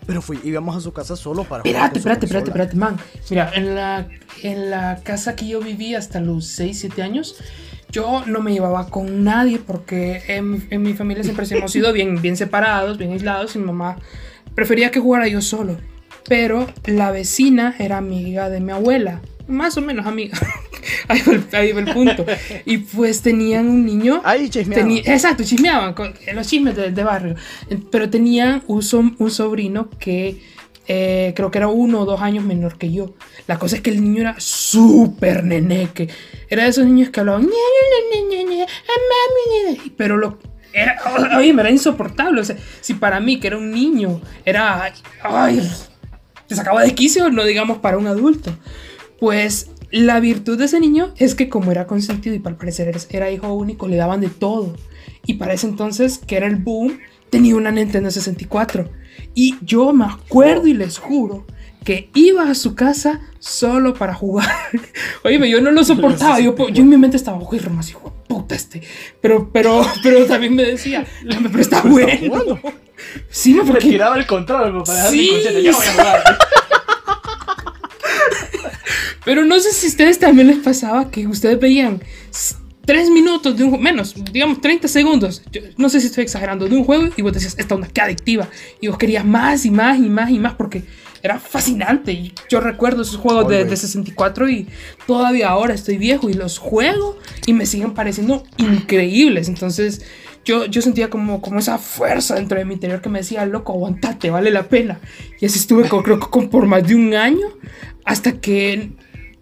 [0.06, 1.62] pero fui, íbamos a su casa solo para.
[1.62, 2.96] Espérate, espérate, espérate, espérate, man.
[3.30, 4.08] Mira, en la,
[4.42, 7.36] en la casa que yo viví hasta los 6, 7 años,
[7.90, 12.20] yo no me llevaba con nadie porque en, en mi familia siempre hemos sido bien,
[12.20, 13.98] bien separados, bien aislados y mi mamá
[14.54, 15.76] prefería que jugara yo solo.
[16.28, 19.20] Pero la vecina era amiga de mi abuela.
[19.52, 20.36] Más o menos amiga.
[21.08, 22.24] ahí, va el, ahí va el punto.
[22.64, 24.20] Y pues tenían un niño.
[24.24, 24.90] Ahí chismeaban.
[25.06, 27.36] Exacto, chismeaban, con- los chismes de, de barrio.
[27.90, 30.42] Pero tenían un, so- un sobrino que
[30.88, 33.14] eh, creo que era uno o dos años menor que yo.
[33.46, 36.08] La cosa es que el niño era súper neneque.
[36.48, 37.48] Era de esos niños que hablaban.
[39.96, 40.38] Pero lo.
[40.72, 40.96] Era,
[41.36, 42.40] oye, me era insoportable.
[42.40, 44.92] O sea, si para mí, que era un niño, era.
[45.22, 45.70] Ay,
[46.48, 48.54] te sacaba de quicio, no digamos para un adulto.
[49.22, 53.30] Pues la virtud de ese niño es que como era consentido y para parecer era-
[53.30, 54.74] hijo único, le daban de todo.
[55.26, 56.98] Y para ese entonces, que era el boom,
[57.30, 58.90] tenía una Nintendo 64.
[59.32, 61.46] Y yo me acuerdo y les juro
[61.84, 64.50] que iba a su casa solo para jugar.
[65.24, 66.40] Oye, yo no lo soportaba.
[66.40, 68.82] Yo, yo en mi mente estaba, uy, Romas, hijo de puta este.
[69.20, 72.58] Pero, pero, pero también me decía, "Dame, pero está bueno.
[73.30, 75.28] Sí, no, porque tiraba el control para Sí.
[75.28, 75.62] inconsciente.
[75.62, 76.38] Yo voy a jugar.
[79.24, 82.02] Pero no sé si a ustedes también les pasaba que ustedes veían
[82.84, 86.68] tres minutos de un juego, menos, digamos 30 segundos, yo no sé si estoy exagerando,
[86.68, 88.48] de un juego y vos decías, esta onda qué adictiva.
[88.80, 90.82] Y vos querías más y más y más y más porque
[91.22, 92.10] era fascinante.
[92.12, 94.66] Y yo recuerdo esos juegos de, de 64 y
[95.06, 99.48] todavía ahora estoy viejo y los juego y me siguen pareciendo increíbles.
[99.48, 100.04] Entonces
[100.44, 103.72] yo, yo sentía como, como esa fuerza dentro de mi interior que me decía, loco,
[103.72, 104.98] aguantate, vale la pena.
[105.40, 107.46] Y así estuve con- creo que con por más de un año
[108.04, 108.90] hasta que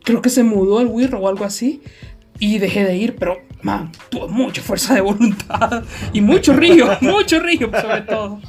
[0.04, 1.82] creo que se mudó el Wirro o algo así
[2.38, 7.40] y dejé de ir, pero man, tuve mucha fuerza de voluntad y mucho río, mucho
[7.40, 8.40] río sobre todo.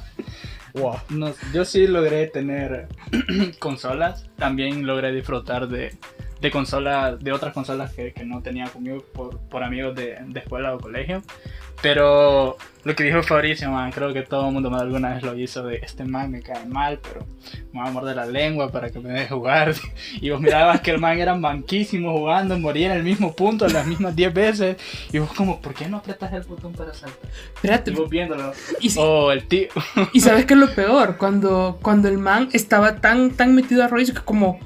[0.73, 0.95] Wow.
[1.09, 2.87] No, yo sí logré tener
[3.59, 4.29] consolas.
[4.37, 5.93] También logré disfrutar de,
[6.39, 10.39] de consolas, de otras consolas que, que no tenía conmigo por, por amigos de, de
[10.39, 11.21] escuela o colegio.
[11.81, 15.37] Pero lo que dijo Fabricio, man, creo que todo el mundo más alguna vez lo
[15.37, 17.25] hizo de este man me cae mal, pero
[17.73, 19.73] me va a morder la lengua para que me deje jugar.
[20.21, 23.85] Y vos mirabas que el man era manquísimo jugando, moría en el mismo punto las
[23.87, 24.77] mismas 10 veces.
[25.11, 27.29] Y vos como, ¿por qué no apretas el botón para saltar?
[27.55, 28.53] Espérate, Y vos viéndolo.
[28.79, 29.67] y, si- O el tío.
[30.13, 33.87] y sabes qué es lo peor, cuando, cuando el man estaba tan, tan metido a
[33.87, 34.59] rollo que como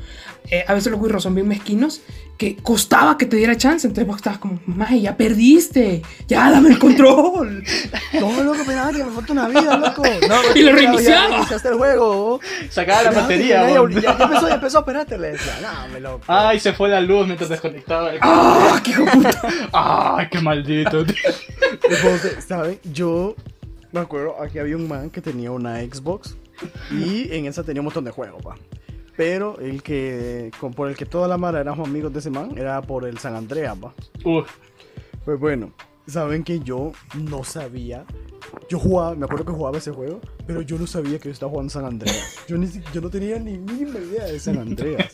[0.52, 2.02] eh, a veces los Wirros son bien mezquinos,
[2.38, 6.70] que costaba que te diera chance, entonces vos estabas como, maje, ya perdiste, ya dame
[6.70, 7.64] el control.
[8.14, 10.02] No, loco, espera, que me falta una vida, loco.
[10.30, 11.46] No, Y lo reiniciaba.
[11.50, 12.40] Ya el juego.
[12.70, 13.70] Sacaba la batería.
[13.70, 13.94] Ya, vos.
[13.94, 15.54] ya, ya empezó, ya empezó, espérate, le decía.
[15.62, 16.24] No, me loco.
[16.28, 19.42] Ay, se fue la luz mientras desconectaba el ¡Ah, qué puta!
[19.74, 21.06] Ay, qué maldito.
[21.90, 22.80] Entonces, ¿saben?
[22.92, 23.36] Yo
[23.92, 26.36] me acuerdo, aquí había un man que tenía una Xbox
[26.92, 28.56] y en esa tenía un montón de juegos, pa.
[29.18, 32.58] Pero el que, con- por el que toda la mara éramos amigos de ese man
[32.58, 33.94] era por el San Andreas, pa.
[34.24, 34.50] Uf,
[35.24, 35.72] Pues bueno,
[36.08, 38.06] saben que yo no sabía.
[38.70, 41.50] Yo jugaba, me acuerdo que jugaba ese juego, pero yo no sabía que yo estaba
[41.52, 42.36] jugando San Andreas.
[42.48, 45.14] Yo, ni, yo no tenía ni mínima idea de San Andreas.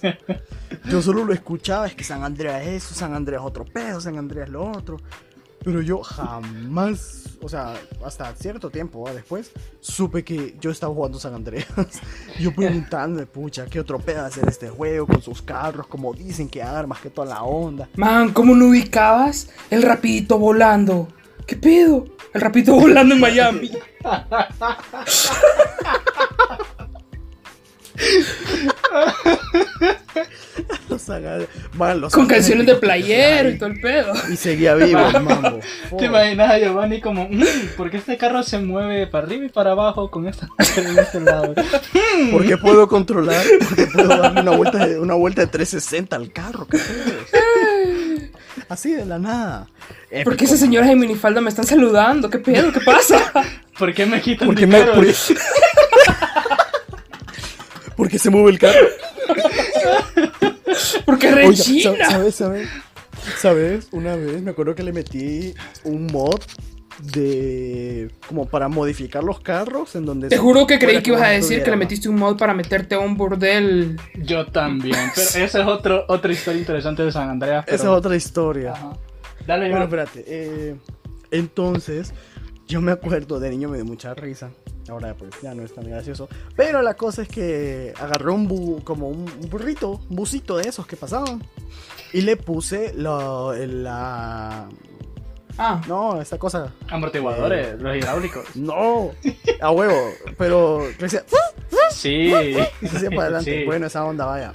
[0.90, 4.18] Yo solo lo escuchaba, es que San Andreas es eso, San Andreas otro pedo, San
[4.18, 4.98] Andreas lo otro.
[5.64, 11.36] Pero yo jamás, o sea, hasta cierto tiempo después, supe que yo estaba jugando San
[11.36, 11.68] Andreas.
[12.40, 15.86] Yo preguntándome, pucha, ¿qué otro pedo hacer este juego con sus carros?
[15.86, 17.88] Como dicen que armas, que toda la onda.
[17.96, 21.08] Man, ¿cómo no ubicabas el rapidito volando?
[21.46, 22.06] ¿Qué pedo?
[22.34, 23.72] El rapidito volando en Miami.
[32.12, 34.14] Con canciones de playero y todo el pedo.
[34.32, 35.60] Y seguía vivo el mambo.
[35.98, 37.44] ¿Te imaginas a Giovanni como, "Mm,
[37.78, 41.20] ¿por qué este carro se mueve para arriba y para abajo con esta en este
[41.20, 41.54] lado?
[42.32, 43.44] ¿Por qué puedo controlar?
[43.68, 46.68] Porque puedo darle una vuelta de, una vuelta de 360 al carro.
[46.68, 47.42] ¿qué pedo?
[48.70, 49.68] Así de la nada.
[50.24, 52.30] ¿Por qué esas señoras en minifalda me están saludando?
[52.30, 52.72] ¿Qué pedo?
[52.72, 53.32] ¿Qué pasa?
[53.78, 54.94] ¿Por qué me quitan ¿Por qué me dinero?
[54.96, 55.06] por...
[57.96, 58.88] ¿Por qué se mueve el carro?
[61.06, 62.10] Porque Oiga, rechina.
[62.10, 62.70] ¿sabes, sabes?
[63.38, 63.88] ¿Sabes?
[63.92, 66.40] Una vez me acuerdo que le metí un mod
[67.14, 71.24] de como para modificar los carros en donde Te se juro que creí que ibas
[71.24, 73.98] a decir que le metiste un mod para meterte a un bordel.
[74.16, 77.66] Yo también, pero esa es otro, otra historia interesante de San Andreas.
[77.68, 78.74] Esa es otra historia.
[78.74, 78.94] Ajá.
[79.48, 80.24] Dale, Bueno, espérate.
[80.28, 80.76] eh,
[81.32, 82.14] entonces,
[82.72, 84.50] yo me acuerdo de niño me dio mucha risa.
[84.90, 86.28] Ahora pues ya no es tan gracioso.
[86.56, 90.88] Pero la cosa es que agarré un bu como un burrito, un busito de esos
[90.88, 91.42] que pasaban.
[92.14, 94.68] Y le puse lo, el- la...
[95.58, 96.74] Ah, No, esta cosa.
[96.90, 98.56] Amortiguadores, los hidráulicos.
[98.56, 99.12] No,
[99.62, 100.10] a huevo.
[100.38, 100.82] Pero
[101.92, 102.30] Sí.
[103.10, 103.60] para adelante.
[103.60, 103.66] Sí.
[103.66, 104.54] Bueno, esa onda vaya.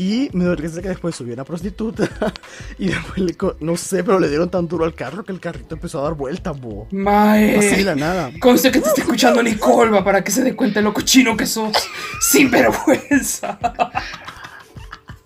[0.00, 2.08] Y me risa que después subió una prostituta.
[2.78, 5.74] Y después, le no sé, pero le dieron tan duro al carro que el carrito
[5.74, 6.84] empezó a dar vueltas, bo.
[6.86, 7.82] Así de Mae.
[7.84, 8.30] la nada.
[8.38, 11.36] Conste que te está escuchando Nicole, va, para que se dé cuenta de lo cochino
[11.36, 11.72] que sos.
[12.20, 13.58] Sin vergüenza.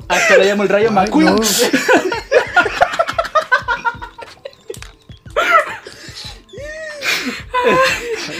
[0.08, 1.26] Hasta le llamo el rayo Ay, McQueen.
[1.36, 1.36] no.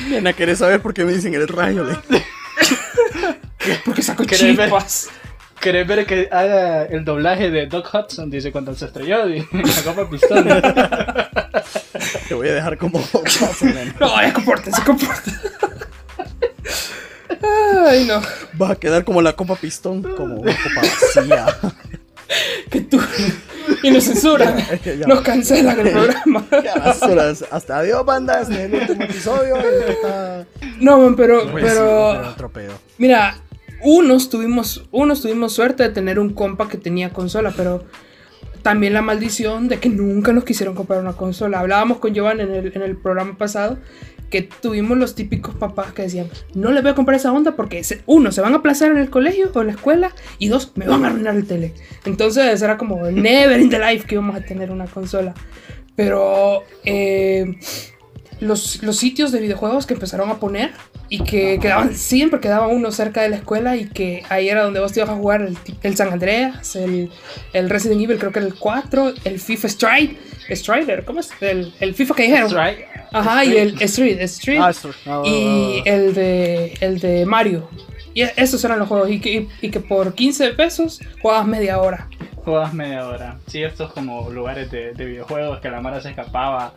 [0.09, 1.85] Nena, ¿querés saber por qué me dicen el rayo?
[1.85, 2.25] Le-
[3.85, 4.71] Porque saco ¿Querés ver?
[5.62, 8.29] ¿Querés ver que haga el doblaje de Doc Hudson?
[8.31, 10.44] Dice cuando se estrelló y la copa pistón.
[12.29, 12.98] Te voy a dejar como.
[14.01, 15.40] No, ya compórtense, compórtense.
[17.88, 18.20] Ay, no.
[18.55, 20.81] Vas a quedar como la copa pistón, como una copa
[21.16, 21.46] vacía.
[22.70, 22.98] Que tú.
[23.83, 24.59] Y nos censuran.
[24.59, 26.46] Es que ya- Nos cancelan el programa.
[26.64, 26.72] Ya.
[27.51, 28.48] Hasta adiós, bandas.
[28.48, 29.57] En el último episodio.
[29.59, 30.46] está-
[30.81, 31.51] No, man, pero.
[31.51, 32.31] Pues sí, pero.
[32.31, 32.72] otro pedo.
[32.96, 33.37] Mira,
[33.83, 37.85] unos tuvimos, unos tuvimos suerte de tener un compa que tenía consola, pero
[38.62, 41.61] también la maldición de que nunca nos quisieron comprar una consola.
[41.61, 43.79] Hablábamos con Jovan en el, en el programa pasado
[44.33, 47.83] que tuvimos los típicos papás que decían, no les voy a comprar esa onda porque
[48.07, 50.87] uno, se van a aplazar en el colegio o en la escuela y dos, me
[50.87, 51.75] van a arruinar el tele.
[52.07, 55.35] Entonces era como never in the life que íbamos a tener una consola.
[55.95, 57.59] Pero eh,
[58.42, 60.72] los, los sitios de videojuegos que empezaron a poner
[61.09, 64.81] y que quedaban, siempre quedaba uno cerca de la escuela y que ahí era donde
[64.81, 65.48] vos te ibas a jugar
[65.83, 67.11] el, San Andreas, el,
[67.52, 70.16] el Resident Evil, creo que era el 4, el FIFA Stride,
[70.50, 71.31] Strider, ¿cómo es?
[71.40, 72.52] El, el FIFA que dijeron.
[73.12, 74.90] Ajá, y el Street, Street Ah, esto.
[75.07, 77.68] Ah, y el de, el de Mario.
[78.14, 79.11] Y esos eran los juegos.
[79.11, 82.09] Y que, y que por 15 pesos jugabas media hora.
[82.44, 83.38] Juegas media hora.
[83.46, 86.72] Sí, estos como lugares de, de videojuegos que la mara se escapaba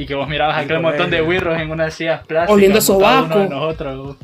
[0.00, 2.56] y que vos mirabas El aquel montón de wirros en unas sillas plásticas.
[2.56, 3.38] Oliendo sobaco.
[3.38, 4.16] nosotros.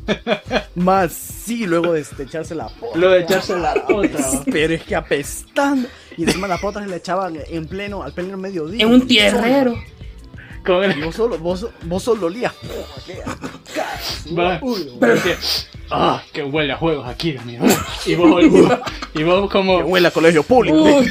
[0.73, 1.13] Más
[1.45, 2.97] sí, luego de echarse la pota.
[2.97, 4.25] Lo de echarse la otra.
[4.51, 5.87] Pero es que apestando.
[6.17, 8.83] Y encima las potas se le echaban en pleno, al pleno mediodía.
[8.83, 9.75] En un tierrero.
[10.65, 10.99] Con el...
[11.03, 12.55] vos solo, vos, vos solo olías.
[14.35, 14.59] Va.
[15.91, 17.61] Ah, que huele a juegos aquí, mío.
[18.07, 18.79] Y vos, y vos,
[19.13, 19.77] y vos que como...
[19.77, 21.03] huele a colegio público.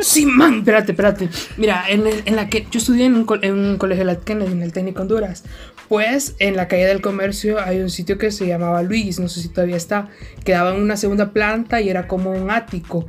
[0.00, 1.28] Sí, man, espérate, espérate.
[1.56, 5.44] Mira, en, la que yo estudié en un, colegio de en el Técnico Honduras.
[5.88, 9.40] Pues en la calle del comercio hay un sitio que se llamaba Luis, no sé
[9.40, 10.08] si todavía está.
[10.44, 13.06] Quedaba en una segunda planta y era como un ático.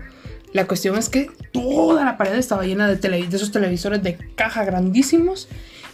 [0.53, 4.17] La cuestión es que toda la pared estaba llena de, tele- de esos televisores de
[4.35, 5.47] caja grandísimos.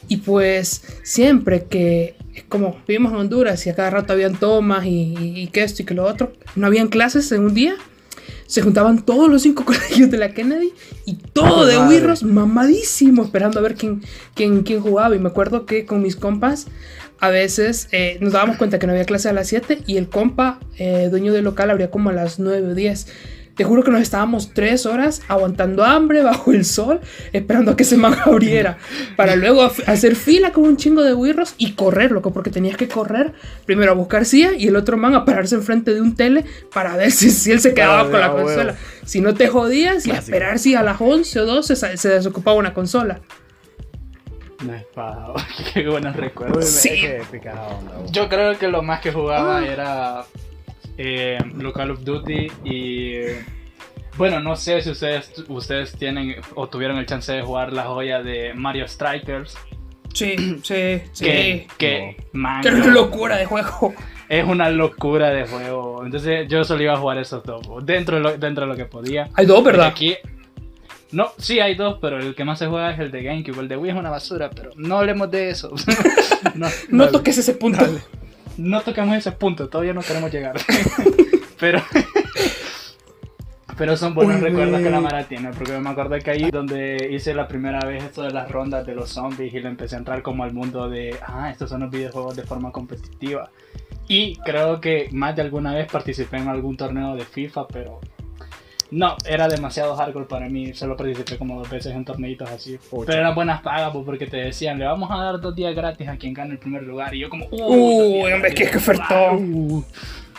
[0.08, 2.16] Y pues siempre que,
[2.50, 5.84] como vivimos en Honduras y a cada rato habían tomas y, y- y que esto
[5.84, 7.76] y que lo otro, no habían clases en un día,
[8.52, 10.74] se juntaban todos los cinco colegios de la Kennedy
[11.06, 11.78] y todo de.
[11.78, 14.04] Wirros mamadísimo, esperando a ver quién,
[14.36, 15.16] quién, quién jugaba.
[15.16, 16.68] Y me acuerdo que con mis compas
[17.22, 20.10] a veces eh, nos dábamos cuenta que no había clase a las 7 y el
[20.10, 23.08] compa, eh, dueño del local, abría como a las 9 o 10.
[23.62, 27.00] Te juro que nos estábamos tres horas aguantando hambre bajo el sol,
[27.32, 28.80] esperando a que ese man abriera,
[29.16, 32.88] para luego hacer fila con un chingo de wirros y correr, loco, porque tenías que
[32.88, 33.34] correr
[33.68, 36.44] primero a buscar silla y el otro man a pararse enfrente de un tele
[36.74, 38.76] para ver si, si él se quedaba Ah, con la ah, consola.
[39.06, 42.10] Si no te jodías y a esperar si a las 11 o 12 se, se
[42.10, 43.22] desocupaba una consola.
[44.66, 45.36] No es paja,
[45.76, 46.66] qué buenos recuerdos.
[46.66, 46.90] Sí.
[46.90, 48.12] Qué onda.
[48.12, 50.26] Yo creo que lo más que jugaba era
[50.98, 53.14] eh, lo Call of Duty y
[54.18, 58.22] bueno, no sé si ustedes ustedes tienen o tuvieron el chance de jugar la joya
[58.22, 59.58] de Mario Strikers.
[60.14, 61.26] Sí, sí, sí.
[61.26, 63.94] Que, que man, Qué locura de juego.
[64.30, 66.04] es una locura de juego.
[66.06, 68.86] Entonces yo solo iba a jugar esos dos dentro de lo, dentro de lo que
[68.86, 69.30] podía.
[69.36, 69.88] Hay dos, ¿verdad?
[69.88, 70.18] Aquí
[71.12, 73.60] no, sí hay dos, pero el que más se juega es el de GameCube.
[73.60, 75.74] El de Wii es una basura, pero no hablemos de eso.
[76.90, 77.86] no, toques ese punto.
[78.62, 80.56] No tocamos ese punto, todavía no queremos llegar.
[81.60, 81.82] pero
[83.76, 85.02] pero son buenos Uy, recuerdos que la.
[85.02, 88.52] Mara tiene, porque me acuerdo que ahí donde hice la primera vez esto de las
[88.52, 91.72] rondas de los zombies y le empecé a entrar como al mundo de, ah, estos
[91.72, 93.50] son los videojuegos de forma competitiva.
[94.08, 98.02] Y creo que más de alguna vez participé en algún torneo de FIFA, pero
[98.92, 100.74] no, era demasiado hardcore para mí.
[100.74, 102.78] Solo participé como dos veces en torneitos así.
[103.06, 106.08] Pero eran buenas pagas, pues, porque te decían, le vamos a dar dos días gratis
[106.08, 107.16] a quien gane el primer lugar.
[107.16, 109.86] Y yo como, "Uh, Uy, hombre, qué ofertón.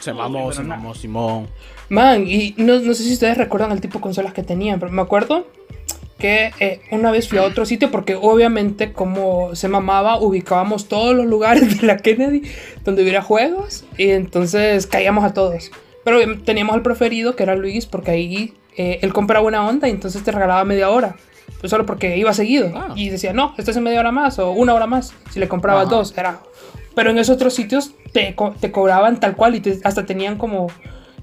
[0.00, 0.68] Se mamó, se no.
[0.68, 1.48] mamó, Simón.
[1.88, 4.92] Man, y no, no sé si ustedes recuerdan el tipo de consolas que tenían, pero
[4.92, 5.46] me acuerdo
[6.18, 11.16] que eh, una vez fui a otro sitio porque obviamente como se mamaba ubicábamos todos
[11.16, 12.42] los lugares de la Kennedy
[12.84, 15.70] donde hubiera juegos y entonces caíamos a todos.
[16.04, 19.88] Pero obviamente teníamos el preferido que era Luis porque ahí eh, él compraba buena onda
[19.88, 21.16] y entonces te regalaba media hora.
[21.60, 22.72] Pues solo porque iba seguido.
[22.74, 22.92] Ah.
[22.96, 25.14] Y decía, no, estás en media hora más o una hora más.
[25.30, 26.40] Si le comprabas dos, era...
[26.94, 30.36] Pero en esos otros sitios te, co- te cobraban tal cual y te- hasta tenían
[30.36, 30.66] como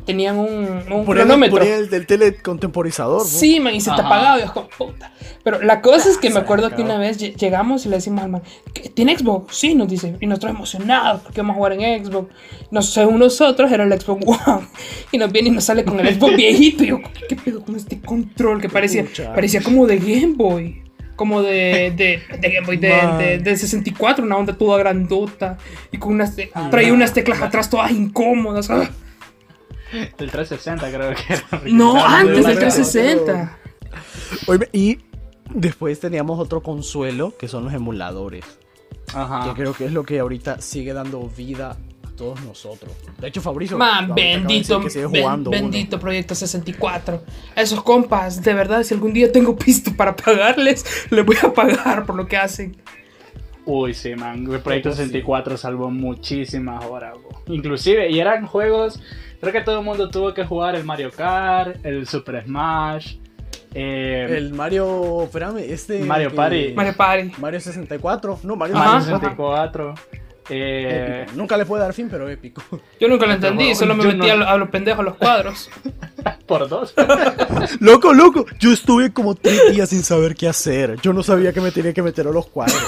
[0.10, 1.58] tenían un, un Ponían, cronómetro.
[1.60, 3.20] ponían el del telecontemporizador.
[3.22, 3.28] ¿no?
[3.28, 4.08] Sí, man, y se te Ajá.
[4.08, 5.14] apagaba y es como, puta.
[5.44, 7.96] Pero la cosa es que me Se acuerdo que una vez lle- llegamos y le
[7.98, 8.42] decimos al man,
[8.74, 9.56] "¿Qué- ¿tiene Xbox?
[9.56, 10.16] Sí, nos dice.
[10.20, 12.34] Y nosotros emocionados porque vamos a jugar en Xbox.
[12.72, 14.68] No, según nosotros era el Xbox One.
[15.12, 16.84] Y nos viene y nos sale con el Xbox viejito.
[16.84, 18.62] Y yo, ¿qué, qué pedo con este control?
[18.62, 20.84] Que parecía, parecía como de Game Boy.
[21.16, 25.58] Como de, de, de Game Boy de, de, de 64, una onda toda grandota.
[25.92, 28.70] Y con unas, te- traía unas teclas atrás todas incómodas.
[28.70, 28.90] ¡ah!
[30.18, 31.62] Del 360 creo que era.
[31.72, 32.60] No, antes del barato.
[32.60, 33.58] 360.
[34.48, 34.98] Oye, y
[35.54, 38.46] después teníamos otro consuelo que son los emuladores.
[39.14, 39.46] Ajá.
[39.50, 41.72] Que creo que es lo que ahorita sigue dando vida
[42.06, 42.92] a todos nosotros.
[43.20, 43.78] De hecho, Fabricio.
[43.78, 45.60] Man, de bendito, que sigue ben- jugando uno.
[45.60, 47.24] bendito Proyecto 64.
[47.56, 51.52] A esos compas, de verdad, si algún día tengo pisto para pagarles, les voy a
[51.52, 52.78] pagar por lo que hacen.
[53.72, 54.52] Uy, sí, man.
[54.52, 57.16] El Proyecto 64 salvó muchísimas horas.
[57.48, 59.00] Inclusive, y eran juegos.
[59.40, 63.16] Creo que todo el mundo tuvo que jugar el Mario Kart, el Super Smash.
[63.76, 65.24] eh, El Mario.
[65.24, 66.00] Espérame, este.
[66.04, 66.74] Mario que- Party.
[66.76, 67.32] Mario Party.
[67.38, 68.40] Mario 64.
[68.44, 68.86] No, Mario Ajá.
[68.94, 69.94] Mario 64.
[69.96, 70.30] 64.
[70.52, 71.38] eh, Épico.
[71.38, 72.64] Nunca le puede dar fin, pero épico.
[73.00, 75.16] Yo nunca lo entendí, solo me yo metí no- a, lo- a los pendejos los
[75.16, 75.70] cuadros.
[76.48, 76.96] por dos.
[77.80, 78.46] loco, loco.
[78.60, 80.96] Yo estuve como tres días sin saber qué hacer.
[81.02, 82.82] Yo no sabía que me tenía que meter a los cuadros.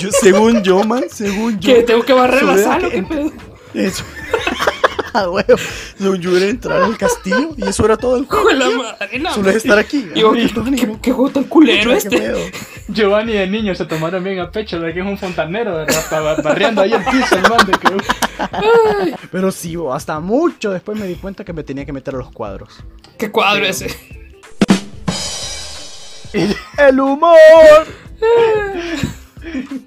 [0.00, 1.74] Yo, según yo, man, según yo.
[1.74, 3.32] ¿Que tengo que barrer la sala qué pedo?
[3.74, 4.04] Eso.
[5.14, 5.58] Ah, huevo.
[5.98, 8.50] Según yo era entrar al castillo y eso era todo el juego.
[8.52, 9.34] La madre, no.
[9.34, 10.08] Solo es estar aquí.
[10.14, 12.52] Y yo, ¿qué, qué- qué juego tan culero ¿Qué este?
[12.88, 15.84] Giovanni de niño se tomaron bien a pecho de que es un fontanero,
[16.42, 21.16] barriendo ahí el piso, el man, de que- Pero sí, hasta mucho después me di
[21.16, 22.82] cuenta que me tenía que meter a los cuadros.
[23.18, 23.88] ¿Qué cuadro ese?
[26.78, 27.36] ¡El humor!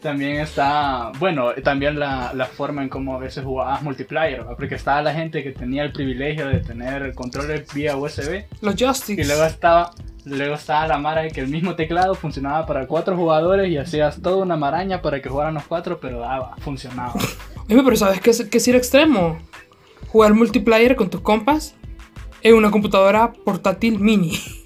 [0.02, 5.02] También está, bueno, también la, la forma en cómo a veces jugabas multiplayer, porque estaba
[5.02, 9.24] la gente que tenía el privilegio de tener el control vía USB Los joysticks.
[9.24, 9.92] y luego estaba,
[10.26, 14.22] luego estaba la mara de que el mismo teclado funcionaba para cuatro jugadores y hacías
[14.22, 17.14] toda una maraña para que jugaran los cuatro, pero daba, funcionaba.
[17.70, 19.38] Oye, pero ¿sabes qué es, qué es ir extremo?
[20.10, 21.76] Jugar multiplayer con tus compas
[22.42, 24.38] en una computadora portátil mini.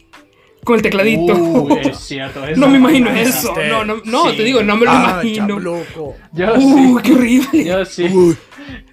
[0.63, 1.33] Con el tecladito.
[1.33, 2.41] Uh, es cierto.
[2.55, 3.53] no me imagino no eso.
[3.69, 4.37] No, no, no Sí.
[4.37, 5.59] te digo, no me lo Ah, imagino.
[5.59, 6.15] loco.
[6.33, 7.03] Yo Uh, sí.
[7.03, 7.65] qué horrible.
[7.65, 8.03] Yo sí.
[8.05, 8.37] Uy,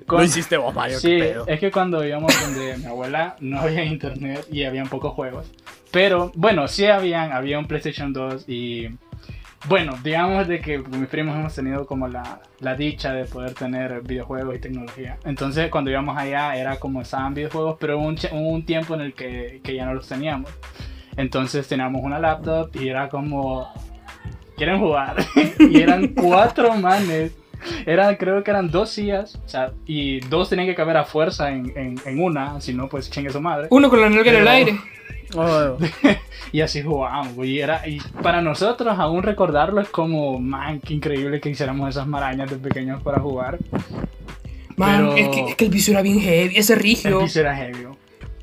[0.07, 1.47] Con- lo hiciste vos, Mario, Sí, qué pedo.
[1.49, 5.51] es que cuando vivíamos donde mi abuela no había internet y habían pocos juegos.
[5.91, 8.89] Pero bueno, sí habían, había un PlayStation 2 y
[9.69, 14.01] bueno, digamos de que mis primos hemos tenido como la, la dicha de poder tener
[14.03, 15.19] videojuegos y tecnología.
[15.25, 19.15] Entonces cuando íbamos allá era como estaban videojuegos, pero hubo un, un tiempo en el
[19.15, 20.51] que, que ya no los teníamos.
[21.17, 23.69] Entonces teníamos una laptop y era como,
[24.57, 25.17] ¿quieren jugar?
[25.59, 27.33] y eran cuatro manes.
[27.87, 31.51] Eran, creo que eran dos sillas, o sea, y dos tenían que caber a fuerza
[31.51, 33.67] en, en, en una, si no, pues chingue su madre.
[33.71, 34.81] Uno con la nalga en el aire.
[35.35, 35.77] Oh,
[36.53, 41.41] Y así jugábamos, y, era, y para nosotros aún recordarlo es como, man, qué increíble
[41.41, 43.59] que hiciéramos esas marañas de pequeños para jugar.
[44.77, 47.19] Man, Pero- es, que, es que el viso era bien heavy, ese El rigio.
[47.21, 47.87] piso era heavy.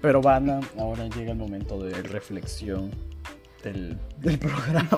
[0.04, 2.92] Pero banda, ahora llega el momento de reflexión
[3.64, 4.90] del, del programa.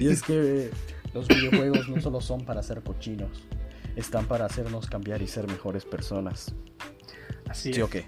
[0.00, 0.70] y es que
[1.14, 3.30] los videojuegos no solo son para ser cochinos,
[3.94, 6.52] están para hacernos cambiar y ser mejores personas.
[7.48, 7.86] Así ¿Sí es.
[7.86, 8.06] o qué?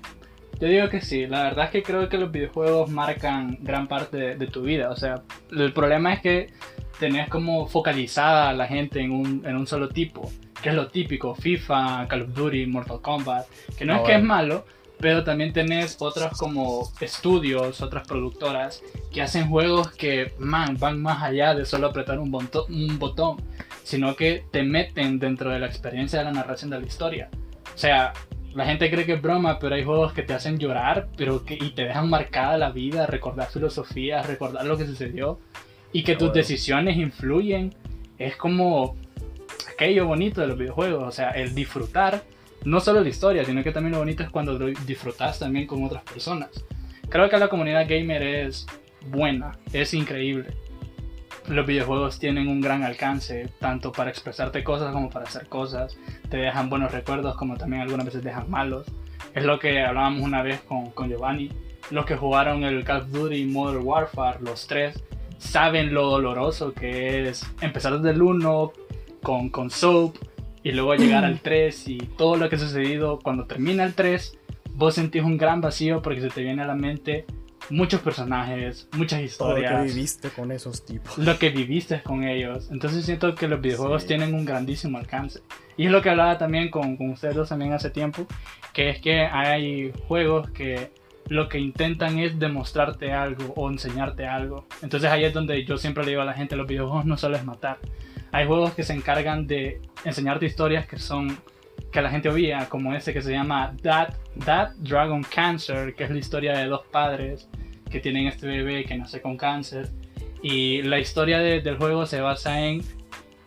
[0.60, 4.16] Yo digo que sí, la verdad es que creo que los videojuegos marcan gran parte
[4.16, 4.90] de, de tu vida.
[4.90, 6.52] O sea, el problema es que
[6.98, 10.28] tenés como focalizada a la gente en un, en un solo tipo,
[10.60, 13.46] que es lo típico, FIFA, Call of Duty, Mortal Kombat,
[13.78, 14.34] que no Ah, es que es bueno.
[14.34, 14.64] malo,
[15.00, 18.82] pero también tenés otros como estudios, otras productoras
[19.12, 23.36] que hacen juegos que, man, van más allá de solo apretar un, bonto- un botón,
[23.84, 27.30] sino que te meten dentro de la experiencia de la narración de la historia.
[27.74, 28.12] O sea,
[28.54, 31.54] la gente cree que es broma, pero hay juegos que te hacen llorar pero que,
[31.54, 35.38] y te dejan marcada la vida, recordar filosofías, recordar lo que sucedió
[35.92, 36.34] y que tus bueno.
[36.34, 37.74] decisiones influyen.
[38.18, 38.96] Es como
[39.72, 42.22] aquello bonito de los videojuegos, o sea, el disfrutar,
[42.64, 46.02] no solo la historia, sino que también lo bonito es cuando disfrutas también con otras
[46.02, 46.50] personas.
[47.08, 48.66] Creo que la comunidad gamer es
[49.06, 50.54] buena, es increíble.
[51.48, 55.96] Los videojuegos tienen un gran alcance, tanto para expresarte cosas como para hacer cosas.
[56.28, 58.86] Te dejan buenos recuerdos, como también algunas veces dejan malos.
[59.34, 61.50] Es lo que hablábamos una vez con, con Giovanni.
[61.90, 65.02] Los que jugaron el Call of Duty Modern Warfare, los tres,
[65.38, 68.72] saben lo doloroso que es empezar desde el 1
[69.22, 70.16] con, con Soap
[70.62, 73.18] y luego llegar al 3 y todo lo que ha sucedido.
[73.18, 74.38] Cuando termina el 3,
[74.74, 77.24] vos sentís un gran vacío porque se te viene a la mente
[77.70, 81.18] muchos personajes, muchas Todo lo que historias, viviste con esos tipos.
[81.18, 82.68] lo que viviste con ellos.
[82.70, 84.08] Entonces siento que los videojuegos Sí.
[84.08, 85.40] tienen un grandísimo alcance.
[85.76, 88.26] Y es lo que hablaba también con, con ustedes dos también hace tiempo,
[88.72, 90.90] que es que hay juegos que
[91.28, 94.66] lo que intentan es demostrarte algo o enseñarte algo.
[94.80, 97.36] Entonces ahí es donde yo siempre le digo a la gente, los videojuegos no solo
[97.36, 97.76] es matar.
[98.32, 101.38] Hay juegos que se encargan de enseñarte historias que son
[101.92, 104.14] que la gente oía, como ese que se llama That,
[104.44, 107.48] That Dragon Cancer, que es la historia de dos padres
[107.90, 109.88] que tienen este bebé que nace con cáncer.
[110.42, 112.82] Y la historia de- del juego se basa en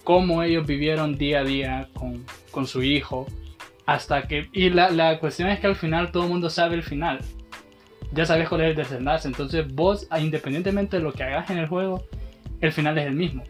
[0.04, 3.28] cómo ellos vivieron día a día con, con su hijo.
[3.86, 4.48] Hasta que.
[4.54, 7.20] Y la, la cuestión es que al final todo el mundo sabe el final.
[8.14, 9.28] Ya sabes cuál es el desenlace.
[9.28, 12.04] Entonces, vos, independientemente de lo que hagas en el juego,
[12.60, 13.44] el final es el mismo.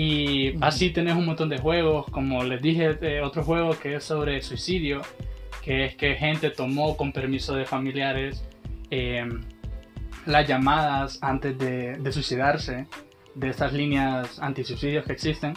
[0.00, 2.06] Y así tenés un montón de juegos.
[2.12, 5.02] Como les dije, eh, otro juego que es sobre suicidio.
[5.64, 8.44] Que es que gente tomó con permiso de familiares.
[8.92, 9.28] eh,
[10.24, 12.86] las llamadas antes de, de suicidarse
[13.34, 15.54] de estas líneas antisuicidios que existen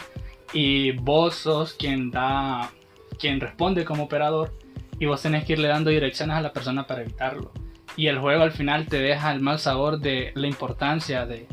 [0.54, 2.70] y vos sos quien da
[3.18, 4.56] quien responde como operador
[4.98, 7.52] y vos tenés que irle dando direcciones a la persona para evitarlo
[7.96, 11.46] y el juego al final te deja el mal sabor de la importancia de,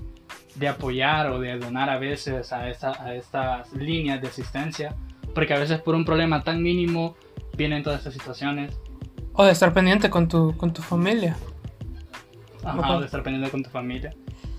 [0.60, 4.94] de apoyar o de donar a veces a, esta- a estas líneas de asistencia
[5.34, 7.16] porque a veces por un problema tan mínimo
[7.56, 8.78] vienen todas estas situaciones
[9.34, 11.38] O de estar pendiente con tu, con tu familia.
[12.64, 13.00] Ajá, Ajá.
[13.00, 14.14] de estar pendiente con tu familia.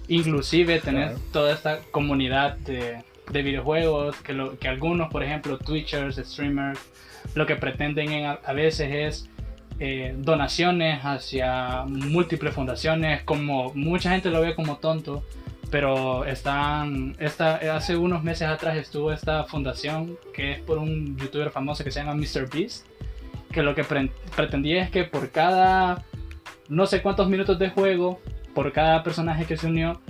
[0.08, 1.20] Inclusive tener Claro.
[1.32, 6.80] toda esta comunidad de, de videojuegos, que, lo, que algunos, por ejemplo, Twitchers, streamers,
[7.34, 9.30] lo que pretenden en- a, a veces es
[9.78, 15.22] eh, donaciones hacia múltiples fundaciones, como mucha gente lo ve como tonto,
[15.70, 21.50] pero están, esta, hace unos meses atrás estuvo esta fundación que es por un youtuber
[21.50, 22.86] famoso que se llama MrBeast,
[23.52, 26.04] que lo que pre- pretendía es que por cada
[26.68, 28.20] no sé cuántos minutos de juego
[28.54, 30.00] por cada personaje que se unió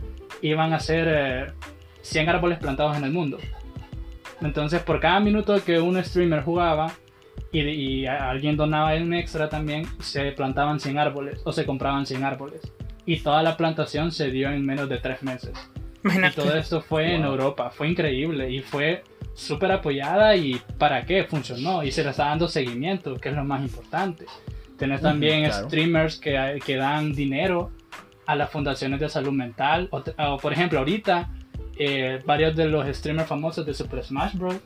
[0.42, 1.52] iban a ser eh,
[2.02, 3.38] 100 árboles plantados en el mundo.
[4.40, 6.92] Entonces, por cada minuto que un streamer jugaba
[7.52, 12.61] y, alguien donaba un extra también, se plantaban 100 árboles o se compraban 100 árboles.
[13.11, 15.50] Y toda la plantación se dio en menos de 3 meses.
[16.04, 17.24] Y todo esto fue en.
[17.24, 19.02] Europa, fue increíble y fue
[19.34, 23.44] súper apoyada y para qué funcionó y se le está dando seguimiento, que es lo
[23.44, 24.26] más importante.
[24.78, 25.66] Tenés Ujú, también claro.
[25.66, 27.70] streamers que, que dan dinero
[28.26, 29.88] a las fundaciones de salud mental.
[29.90, 31.28] O, por ejemplo, ahorita
[31.76, 34.56] eh, varios de los streamers famosos de Super Smash Bros.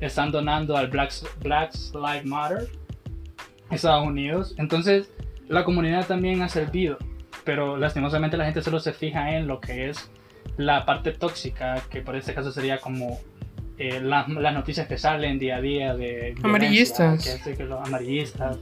[0.00, 2.68] están donando al Black, Black Lives Matter
[3.70, 4.54] Estados Unidos.
[4.58, 5.10] Entonces,
[5.48, 6.98] la comunidad también ha servido,
[7.44, 10.10] pero lastimosamente la gente solo se fija en lo que es
[10.56, 13.20] la parte tóxica, que por este caso sería como
[13.78, 17.40] eh, las, las noticias que salen día a día de Amarillistas.
[17.44, 18.56] que que los amarillistas.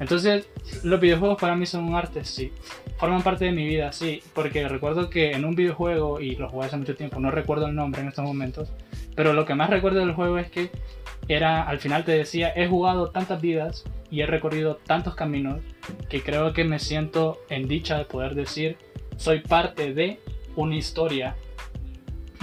[0.00, 0.48] Entonces,
[0.82, 2.52] los videojuegos para mí son un arte, sí.
[2.96, 4.22] Forman parte de mi vida, sí.
[4.34, 7.74] Porque recuerdo que en un videojuego, y lo jugué hace mucho tiempo, no recuerdo el
[7.74, 8.72] nombre en estos momentos,
[9.14, 10.70] pero lo que más recuerdo del juego es que
[11.28, 15.60] era, al final te decía, he jugado tantas vidas y he recorrido tantos caminos
[16.08, 18.76] que creo que me siento en dicha de poder decir,
[19.16, 20.20] soy parte de
[20.56, 21.36] una historia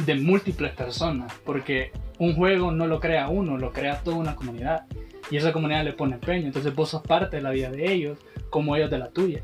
[0.05, 4.85] de múltiples personas, porque un juego no lo crea uno, lo crea toda una comunidad.
[5.29, 8.17] Y esa comunidad le pone empeño, entonces vos sos parte de la vida de ellos,
[8.49, 9.41] como ellos de la tuya.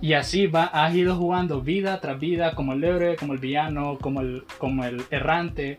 [0.00, 3.98] Y así va, has ido jugando vida tras vida, como el héroe, como el villano,
[4.00, 5.78] como el, como el errante,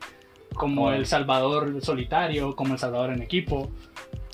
[0.58, 3.72] como el salvador solitario, como el salvador en equipo,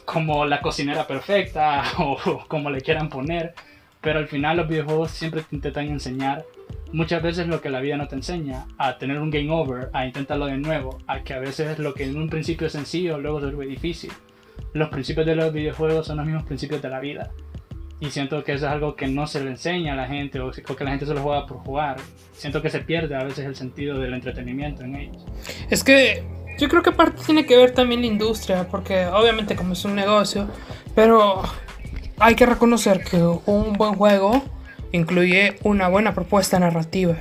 [0.06, 2.18] como la cocinera perfecta, o
[2.48, 3.54] como le quieran poner.
[4.02, 6.46] Pero al final los videojuegos siempre te intentan enseñar
[6.94, 10.06] muchas veces lo que la vida no te enseña, a tener un game over, a
[10.06, 13.40] intentarlo de nuevo, a que a veces lo que en un principio es sencillo, luego
[13.40, 14.12] se vuelve difícil.
[14.74, 17.32] Los principios de los videojuegos son los mismos principios de la vida.
[18.04, 20.52] Y siento que eso es algo que no se le enseña a la gente o
[20.52, 21.96] que la gente solo juega por jugar.
[22.34, 25.24] Siento que se pierde a veces el sentido del entretenimiento en ellos.
[25.70, 26.22] Es que
[26.60, 29.96] yo creo que parte tiene que ver también la industria, porque obviamente como es un
[29.96, 30.50] negocio,
[30.94, 31.44] pero
[32.20, 34.44] hay que reconocer que un buen juego
[34.92, 37.16] incluye una buena propuesta narrativa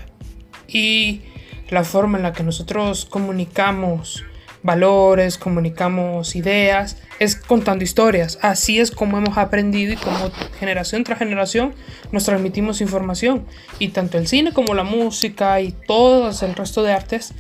[0.67, 1.23] y
[1.71, 4.25] la forma en la que nosotros comunicamos
[4.63, 8.39] valores, comunicamos ideas, es contando historias.
[8.43, 11.75] Así es como hemos aprendido y como generación tras generación
[12.11, 13.45] nos transmitimos información.
[13.79, 17.35] Y tanto el cine como la música y todo el resto de artes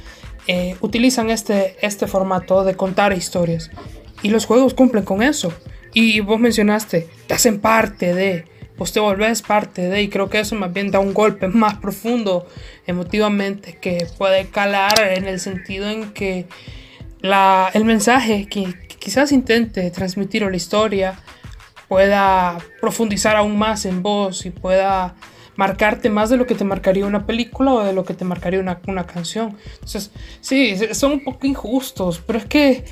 [0.49, 3.71] eh, utilizan este, este formato de contar historias.
[4.23, 5.53] Y los juegos cumplen con eso.
[5.95, 8.47] Y vos mencionaste, te hacen parte de,
[8.79, 11.75] vos te volvés parte de, y creo que eso más bien da un golpe más
[11.79, 12.47] profundo
[12.87, 16.47] emotivamente que puede calar en el sentido en que
[17.23, 21.19] el mensaje que, que quizás intente transmitir o la historia
[21.89, 25.15] pueda profundizar aún más en vos y pueda
[25.57, 28.61] marcarte más de lo que te marcaría una película o de lo que te marcaría
[28.61, 29.57] una, una canción.
[29.75, 30.11] Entonces,
[30.41, 32.85] sí, son un poco injustos, pero es que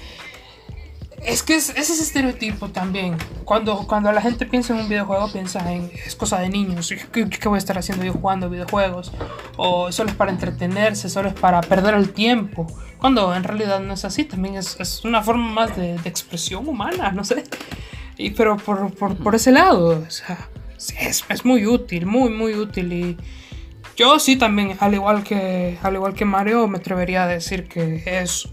[1.25, 3.16] es que es, ese estereotipo también.
[3.45, 6.93] Cuando, cuando la gente piensa en un videojuego, piensa en es cosa de niños.
[7.12, 9.12] ¿Qué, qué voy a estar haciendo yo jugando videojuegos?
[9.57, 12.66] O solo es para entretenerse, solo es para perder el tiempo.
[12.99, 16.66] Cuando en realidad no es así, también es, es una forma más de, de, expresión
[16.68, 17.45] humana, no sé.
[18.16, 22.55] Y, pero por, por, por ese lado, o sea, es, es, muy útil, muy, muy
[22.55, 22.93] útil.
[22.93, 23.16] Y
[23.97, 28.03] yo sí también, al igual que, al igual que Mario, me atrevería a decir que
[28.07, 28.49] es,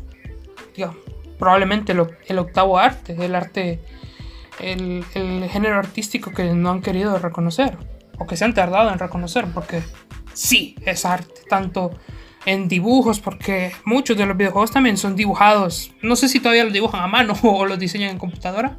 [0.75, 0.97] digamos,
[1.37, 3.79] probablemente el, octavo arte, el arte,
[4.59, 5.03] el,
[5.49, 7.77] género artístico que no han querido reconocer
[8.17, 9.83] o que se han tardado en reconocer, porque
[10.33, 11.91] sí es arte, tanto
[12.45, 16.73] en dibujos, porque muchos de los videojuegos también son dibujados, no sé si todavía los
[16.73, 18.77] dibujan a mano o los diseñan en computadora,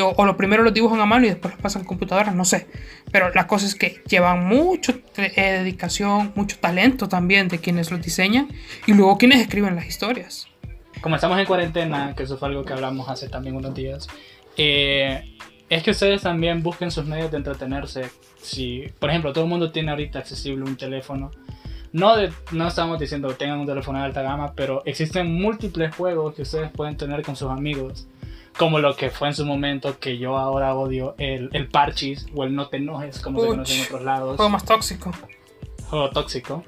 [0.00, 2.44] o, o lo primero los dibujan a mano y después los pasan a computadora, no
[2.44, 2.68] sé,
[3.12, 8.00] pero la cosa es que llevan mucho eh, dedicación, mucho talento también de quienes los
[8.00, 8.48] diseñan
[8.86, 10.49] y luego quienes escriben las historias
[11.00, 14.08] como estamos en cuarentena, que eso fue algo que hablamos hace también unos días,
[14.56, 15.36] eh,
[15.68, 18.10] es que ustedes también busquen sus medios de entretenerse.
[18.42, 21.30] Si, por ejemplo, todo el mundo tiene ahorita accesible un teléfono.
[21.92, 25.94] No, de, no estamos diciendo que tengan un teléfono de alta gama, pero existen múltiples
[25.94, 28.06] juegos que ustedes pueden tener con sus amigos.
[28.58, 32.44] Como lo que fue en su momento, que yo ahora odio, el, el parchis o
[32.44, 34.36] el no te enojes, como Uch, se conoce en otros lados.
[34.36, 35.12] Juego más tóxico
[35.90, 36.62] juego tóxico.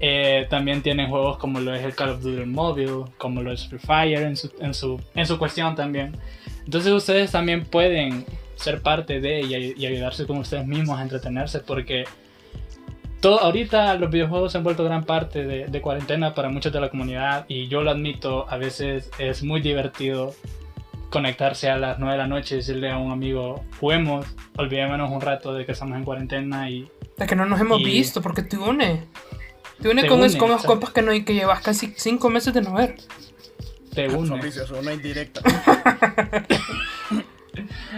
[0.00, 3.66] Eh, también tienen juegos como lo es el Call of Duty Mobile, como lo es
[3.68, 6.16] Free Fire en su, en su, en su cuestión también.
[6.64, 8.24] Entonces ustedes también pueden
[8.54, 12.04] ser parte de y, y ayudarse con ustedes mismos a entretenerse porque
[13.20, 16.80] todo, ahorita los videojuegos se han vuelto gran parte de, de, cuarentena para muchos de
[16.80, 20.34] la comunidad y yo lo admito, a veces es muy divertido
[21.10, 24.26] conectarse a las 9 de la noche y decirle a un amigo, juguemos,
[24.56, 27.84] olvidémonos un rato de que estamos en cuarentena y de que no nos hemos y...
[27.84, 29.04] visto, porque te une.
[29.80, 32.54] Te une, te con, une, con los compas que, no, que llevas casi cinco meses
[32.54, 32.96] de no ver.
[33.94, 34.40] Te une.
[34.78, 35.40] una indirecta.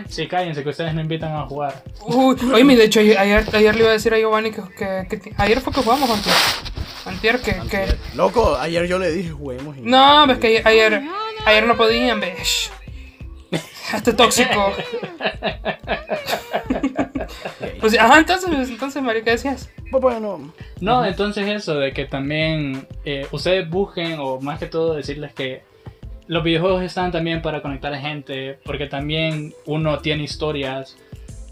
[0.08, 1.82] sí, cállense, que ustedes no invitan a jugar.
[2.02, 4.62] Uy, oye, de hecho, ayer, ayer le iba a decir a Giovanni que,
[5.08, 6.34] que, que ayer fue que jugamos antier.
[7.06, 7.96] Antier que, antier.
[7.96, 8.16] que...
[8.16, 9.76] Loco, ayer yo le dije juguemos.
[9.76, 9.82] Y...
[9.82, 11.02] No, ves que ayer, ayer,
[11.44, 12.70] ayer no podían, ves.
[13.92, 14.72] Este tóxico.
[17.80, 19.70] pues, ajá, entonces, entonces, Mario, ¿qué decías?
[19.90, 20.52] Pues bueno.
[20.80, 25.62] No, entonces eso, de que también eh, ustedes busquen, o más que todo decirles que
[26.26, 30.96] los videojuegos están también para conectar a gente, porque también uno tiene historias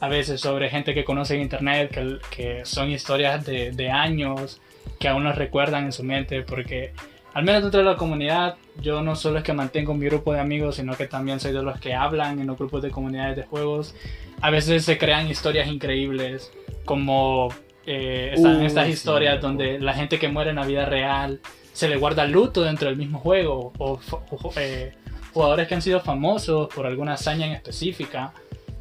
[0.00, 4.60] a veces sobre gente que conoce en internet, que, que son historias de, de años,
[5.00, 6.92] que aún nos recuerdan en su mente, porque
[7.34, 10.40] al menos dentro de la comunidad, yo no solo es que mantengo mi grupo de
[10.40, 13.42] amigos, sino que también soy de los que hablan en los grupos de comunidades de
[13.44, 13.94] juegos.
[14.40, 16.50] A veces se crean historias increíbles,
[16.84, 17.48] como
[17.86, 21.40] eh, están uh, estas historias sí, donde la gente que muere en la vida real
[21.72, 24.92] se le guarda luto dentro del mismo juego, o, o eh,
[25.32, 28.32] jugadores que han sido famosos por alguna hazaña en específica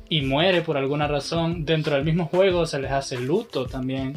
[0.09, 4.15] y muere por alguna razón, dentro del mismo juego se les hace luto también.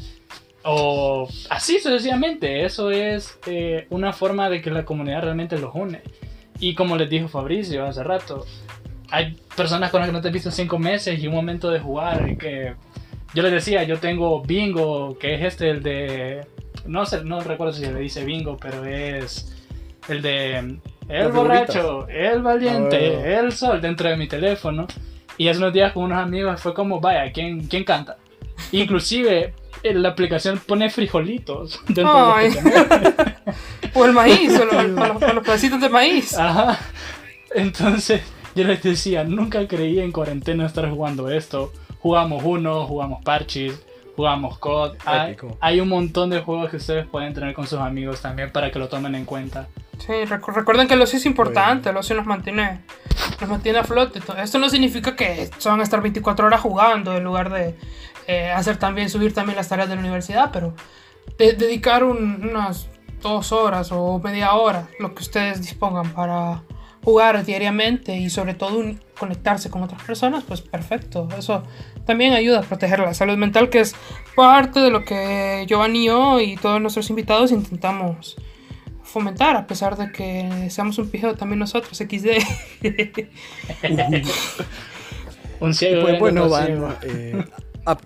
[0.62, 6.02] O así sucesivamente, eso es eh, una forma de que la comunidad realmente los une.
[6.58, 8.44] Y como les dijo Fabricio hace rato,
[9.10, 11.80] hay personas con las que no te he visto cinco meses y un momento de
[11.80, 12.74] jugar y que
[13.34, 16.46] yo les decía, yo tengo bingo, que es este, el de,
[16.86, 19.56] no sé, no recuerdo si se le dice bingo, pero es
[20.08, 23.24] el de el borracho, el valiente, oh.
[23.24, 24.86] el sol dentro de mi teléfono.
[25.36, 28.18] Y hace unos días con unos amigos fue como, vaya, ¿quién, quién canta?
[28.72, 32.50] Inclusive la aplicación pone frijolitos dentro Ay.
[32.50, 33.34] de
[33.94, 36.36] O el maíz, o los, los, los, pedacitos de maíz.
[36.36, 36.78] Ajá.
[37.54, 38.22] Entonces,
[38.54, 41.72] yo les decía, nunca creí en cuarentena estar jugando esto.
[42.00, 43.84] Jugamos uno, jugamos parches,
[44.16, 44.96] jugamos COD.
[45.04, 48.70] Hay, hay, un montón de juegos que ustedes pueden tener con sus amigos también para
[48.70, 49.68] que lo tomen en cuenta.
[50.06, 52.80] Sí, recu recuerden que el ocio es importante, el ocio nos mantiene,
[53.40, 54.20] nos mantiene a flote.
[54.38, 57.76] Esto no significa que se van a estar 24 horas jugando en lugar de
[58.26, 60.74] eh, hacer también, subir también las tareas de la universidad, pero
[61.36, 62.88] de dedicar un, unas
[63.20, 66.62] dos horas o media hora, lo que ustedes dispongan para
[67.04, 71.28] jugar diariamente y sobre todo un, conectarse con otras personas, pues perfecto.
[71.36, 71.62] Eso
[72.06, 73.94] también ayuda a proteger la salud mental, que es
[74.34, 78.36] parte de lo que Giovanni y yo y todos nuestros invitados intentamos
[79.10, 82.28] fomentar, a pesar de que seamos un pijo también nosotros, XD.
[85.60, 86.02] un ciego.
[86.02, 87.44] Pues, bueno, van, eh,
[87.84, 87.96] a,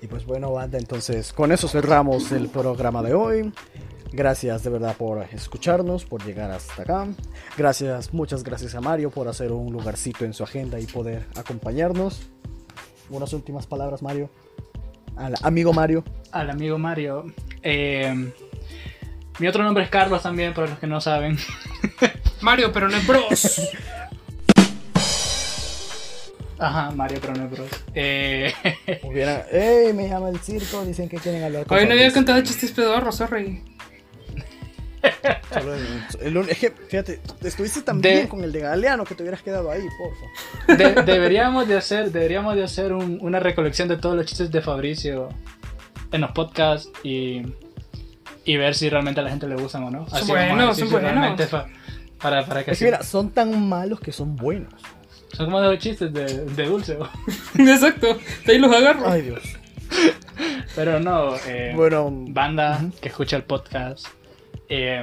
[0.00, 3.52] y pues bueno, banda, entonces con eso cerramos el programa de hoy.
[4.12, 7.06] Gracias de verdad por escucharnos, por llegar hasta acá.
[7.56, 12.28] Gracias, muchas gracias a Mario por hacer un lugarcito en su agenda y poder acompañarnos.
[13.10, 14.28] Unas últimas palabras, Mario.
[15.16, 16.04] Al amigo Mario.
[16.30, 17.26] al amigo Mario.
[17.62, 18.32] Eh,
[19.38, 21.38] mi otro nombre es Carlos también, para los que no saben.
[22.40, 23.60] Mario, pero no es Bros.
[26.58, 27.68] Ajá, Mario, pero no es Bros.
[27.94, 28.52] Eh,
[29.02, 29.92] Hubiera, ¡Ey!
[29.92, 30.84] Me llama el circo.
[30.84, 33.62] Dicen que quieren hablar con Hoy no había contado chistes pedorros, sorry.
[36.20, 39.22] El- el es que, fíjate, estuviste tan De- bien con el de Galeano que te
[39.24, 40.76] hubieras quedado ahí, porfa.
[40.76, 44.62] de- deberíamos de hacer, deberíamos de hacer un- una recolección de todos los chistes de
[44.62, 45.28] Fabricio
[46.12, 47.42] en los podcasts y,
[48.44, 50.08] y ver si realmente a la gente le gustan o no.
[50.08, 51.10] Son vamos a buenos, son si buenos.
[51.12, 51.66] realmente fa-
[52.20, 54.72] para, para que Es que así- mira, son tan malos que son buenos.
[55.32, 56.98] son como los chistes de, de dulce.
[57.58, 58.18] Exacto.
[58.46, 59.08] De ahí los agarro.
[59.10, 59.42] Ay, Dios.
[60.74, 62.92] Pero no, eh, Bueno, banda Ujú.
[63.00, 64.06] que escucha el podcast.
[64.68, 65.02] eh,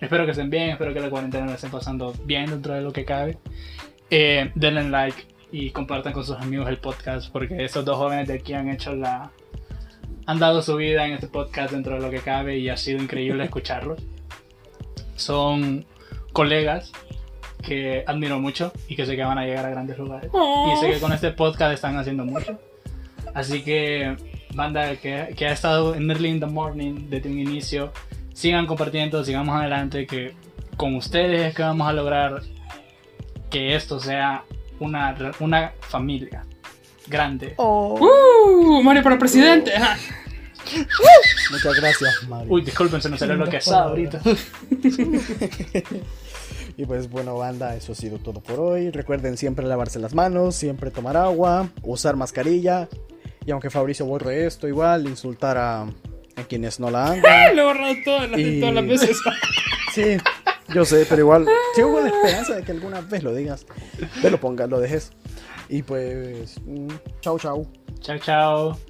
[0.00, 2.92] espero que estén bien, espero que la cuarentena la estén pasando bien dentro de lo
[2.92, 3.38] que cabe.
[4.08, 8.34] Eh, denle like y compartan con sus amigos el podcast porque estos dos jóvenes de
[8.34, 9.30] aquí han hecho la...
[10.26, 13.02] Han dado su vida en este podcast dentro de lo que cabe y ha sido
[13.02, 14.00] increíble escucharlos.
[15.16, 15.84] Son
[16.32, 16.92] colegas
[17.62, 20.30] que admiro mucho y que sé que van a llegar a grandes lugares.
[20.32, 22.58] Y sé que con este podcast están haciendo mucho.
[23.34, 24.16] Así que,
[24.54, 27.92] banda que, que ha estado en Early in the Morning desde un inicio,
[28.32, 30.34] sigan compartiendo, sigamos adelante, que
[30.76, 32.42] con ustedes es que vamos a lograr
[33.50, 34.44] que esto sea
[34.78, 36.44] una, una familia
[37.10, 37.54] grande.
[37.56, 39.74] Oh, Uh, Mario para presidente.
[39.76, 39.98] Ajá.
[41.50, 42.52] muchas gracias, Mario.
[42.52, 44.20] Uy, disculpen, se nos salió lo que es ahorita.
[46.76, 48.90] Y pues bueno, banda, eso ha sido todo por hoy.
[48.90, 52.88] Recuerden siempre lavarse las manos, siempre tomar agua, usar mascarilla.
[53.44, 57.22] Y aunque Fabricio borre esto, igual insultar a, a quienes no la hagan.
[57.56, 59.18] Lo he borrado todas las, Y- todas las veces.
[59.92, 60.16] Sí,
[60.72, 63.66] yo sé, pero igual sigo con la esperanza de que alguna vez lo digas.
[64.22, 65.12] Ve, lo pongas, lo dejes.
[65.70, 66.88] Y pues, mm,
[67.20, 67.64] chau, chau.
[68.00, 68.89] Chao, chao.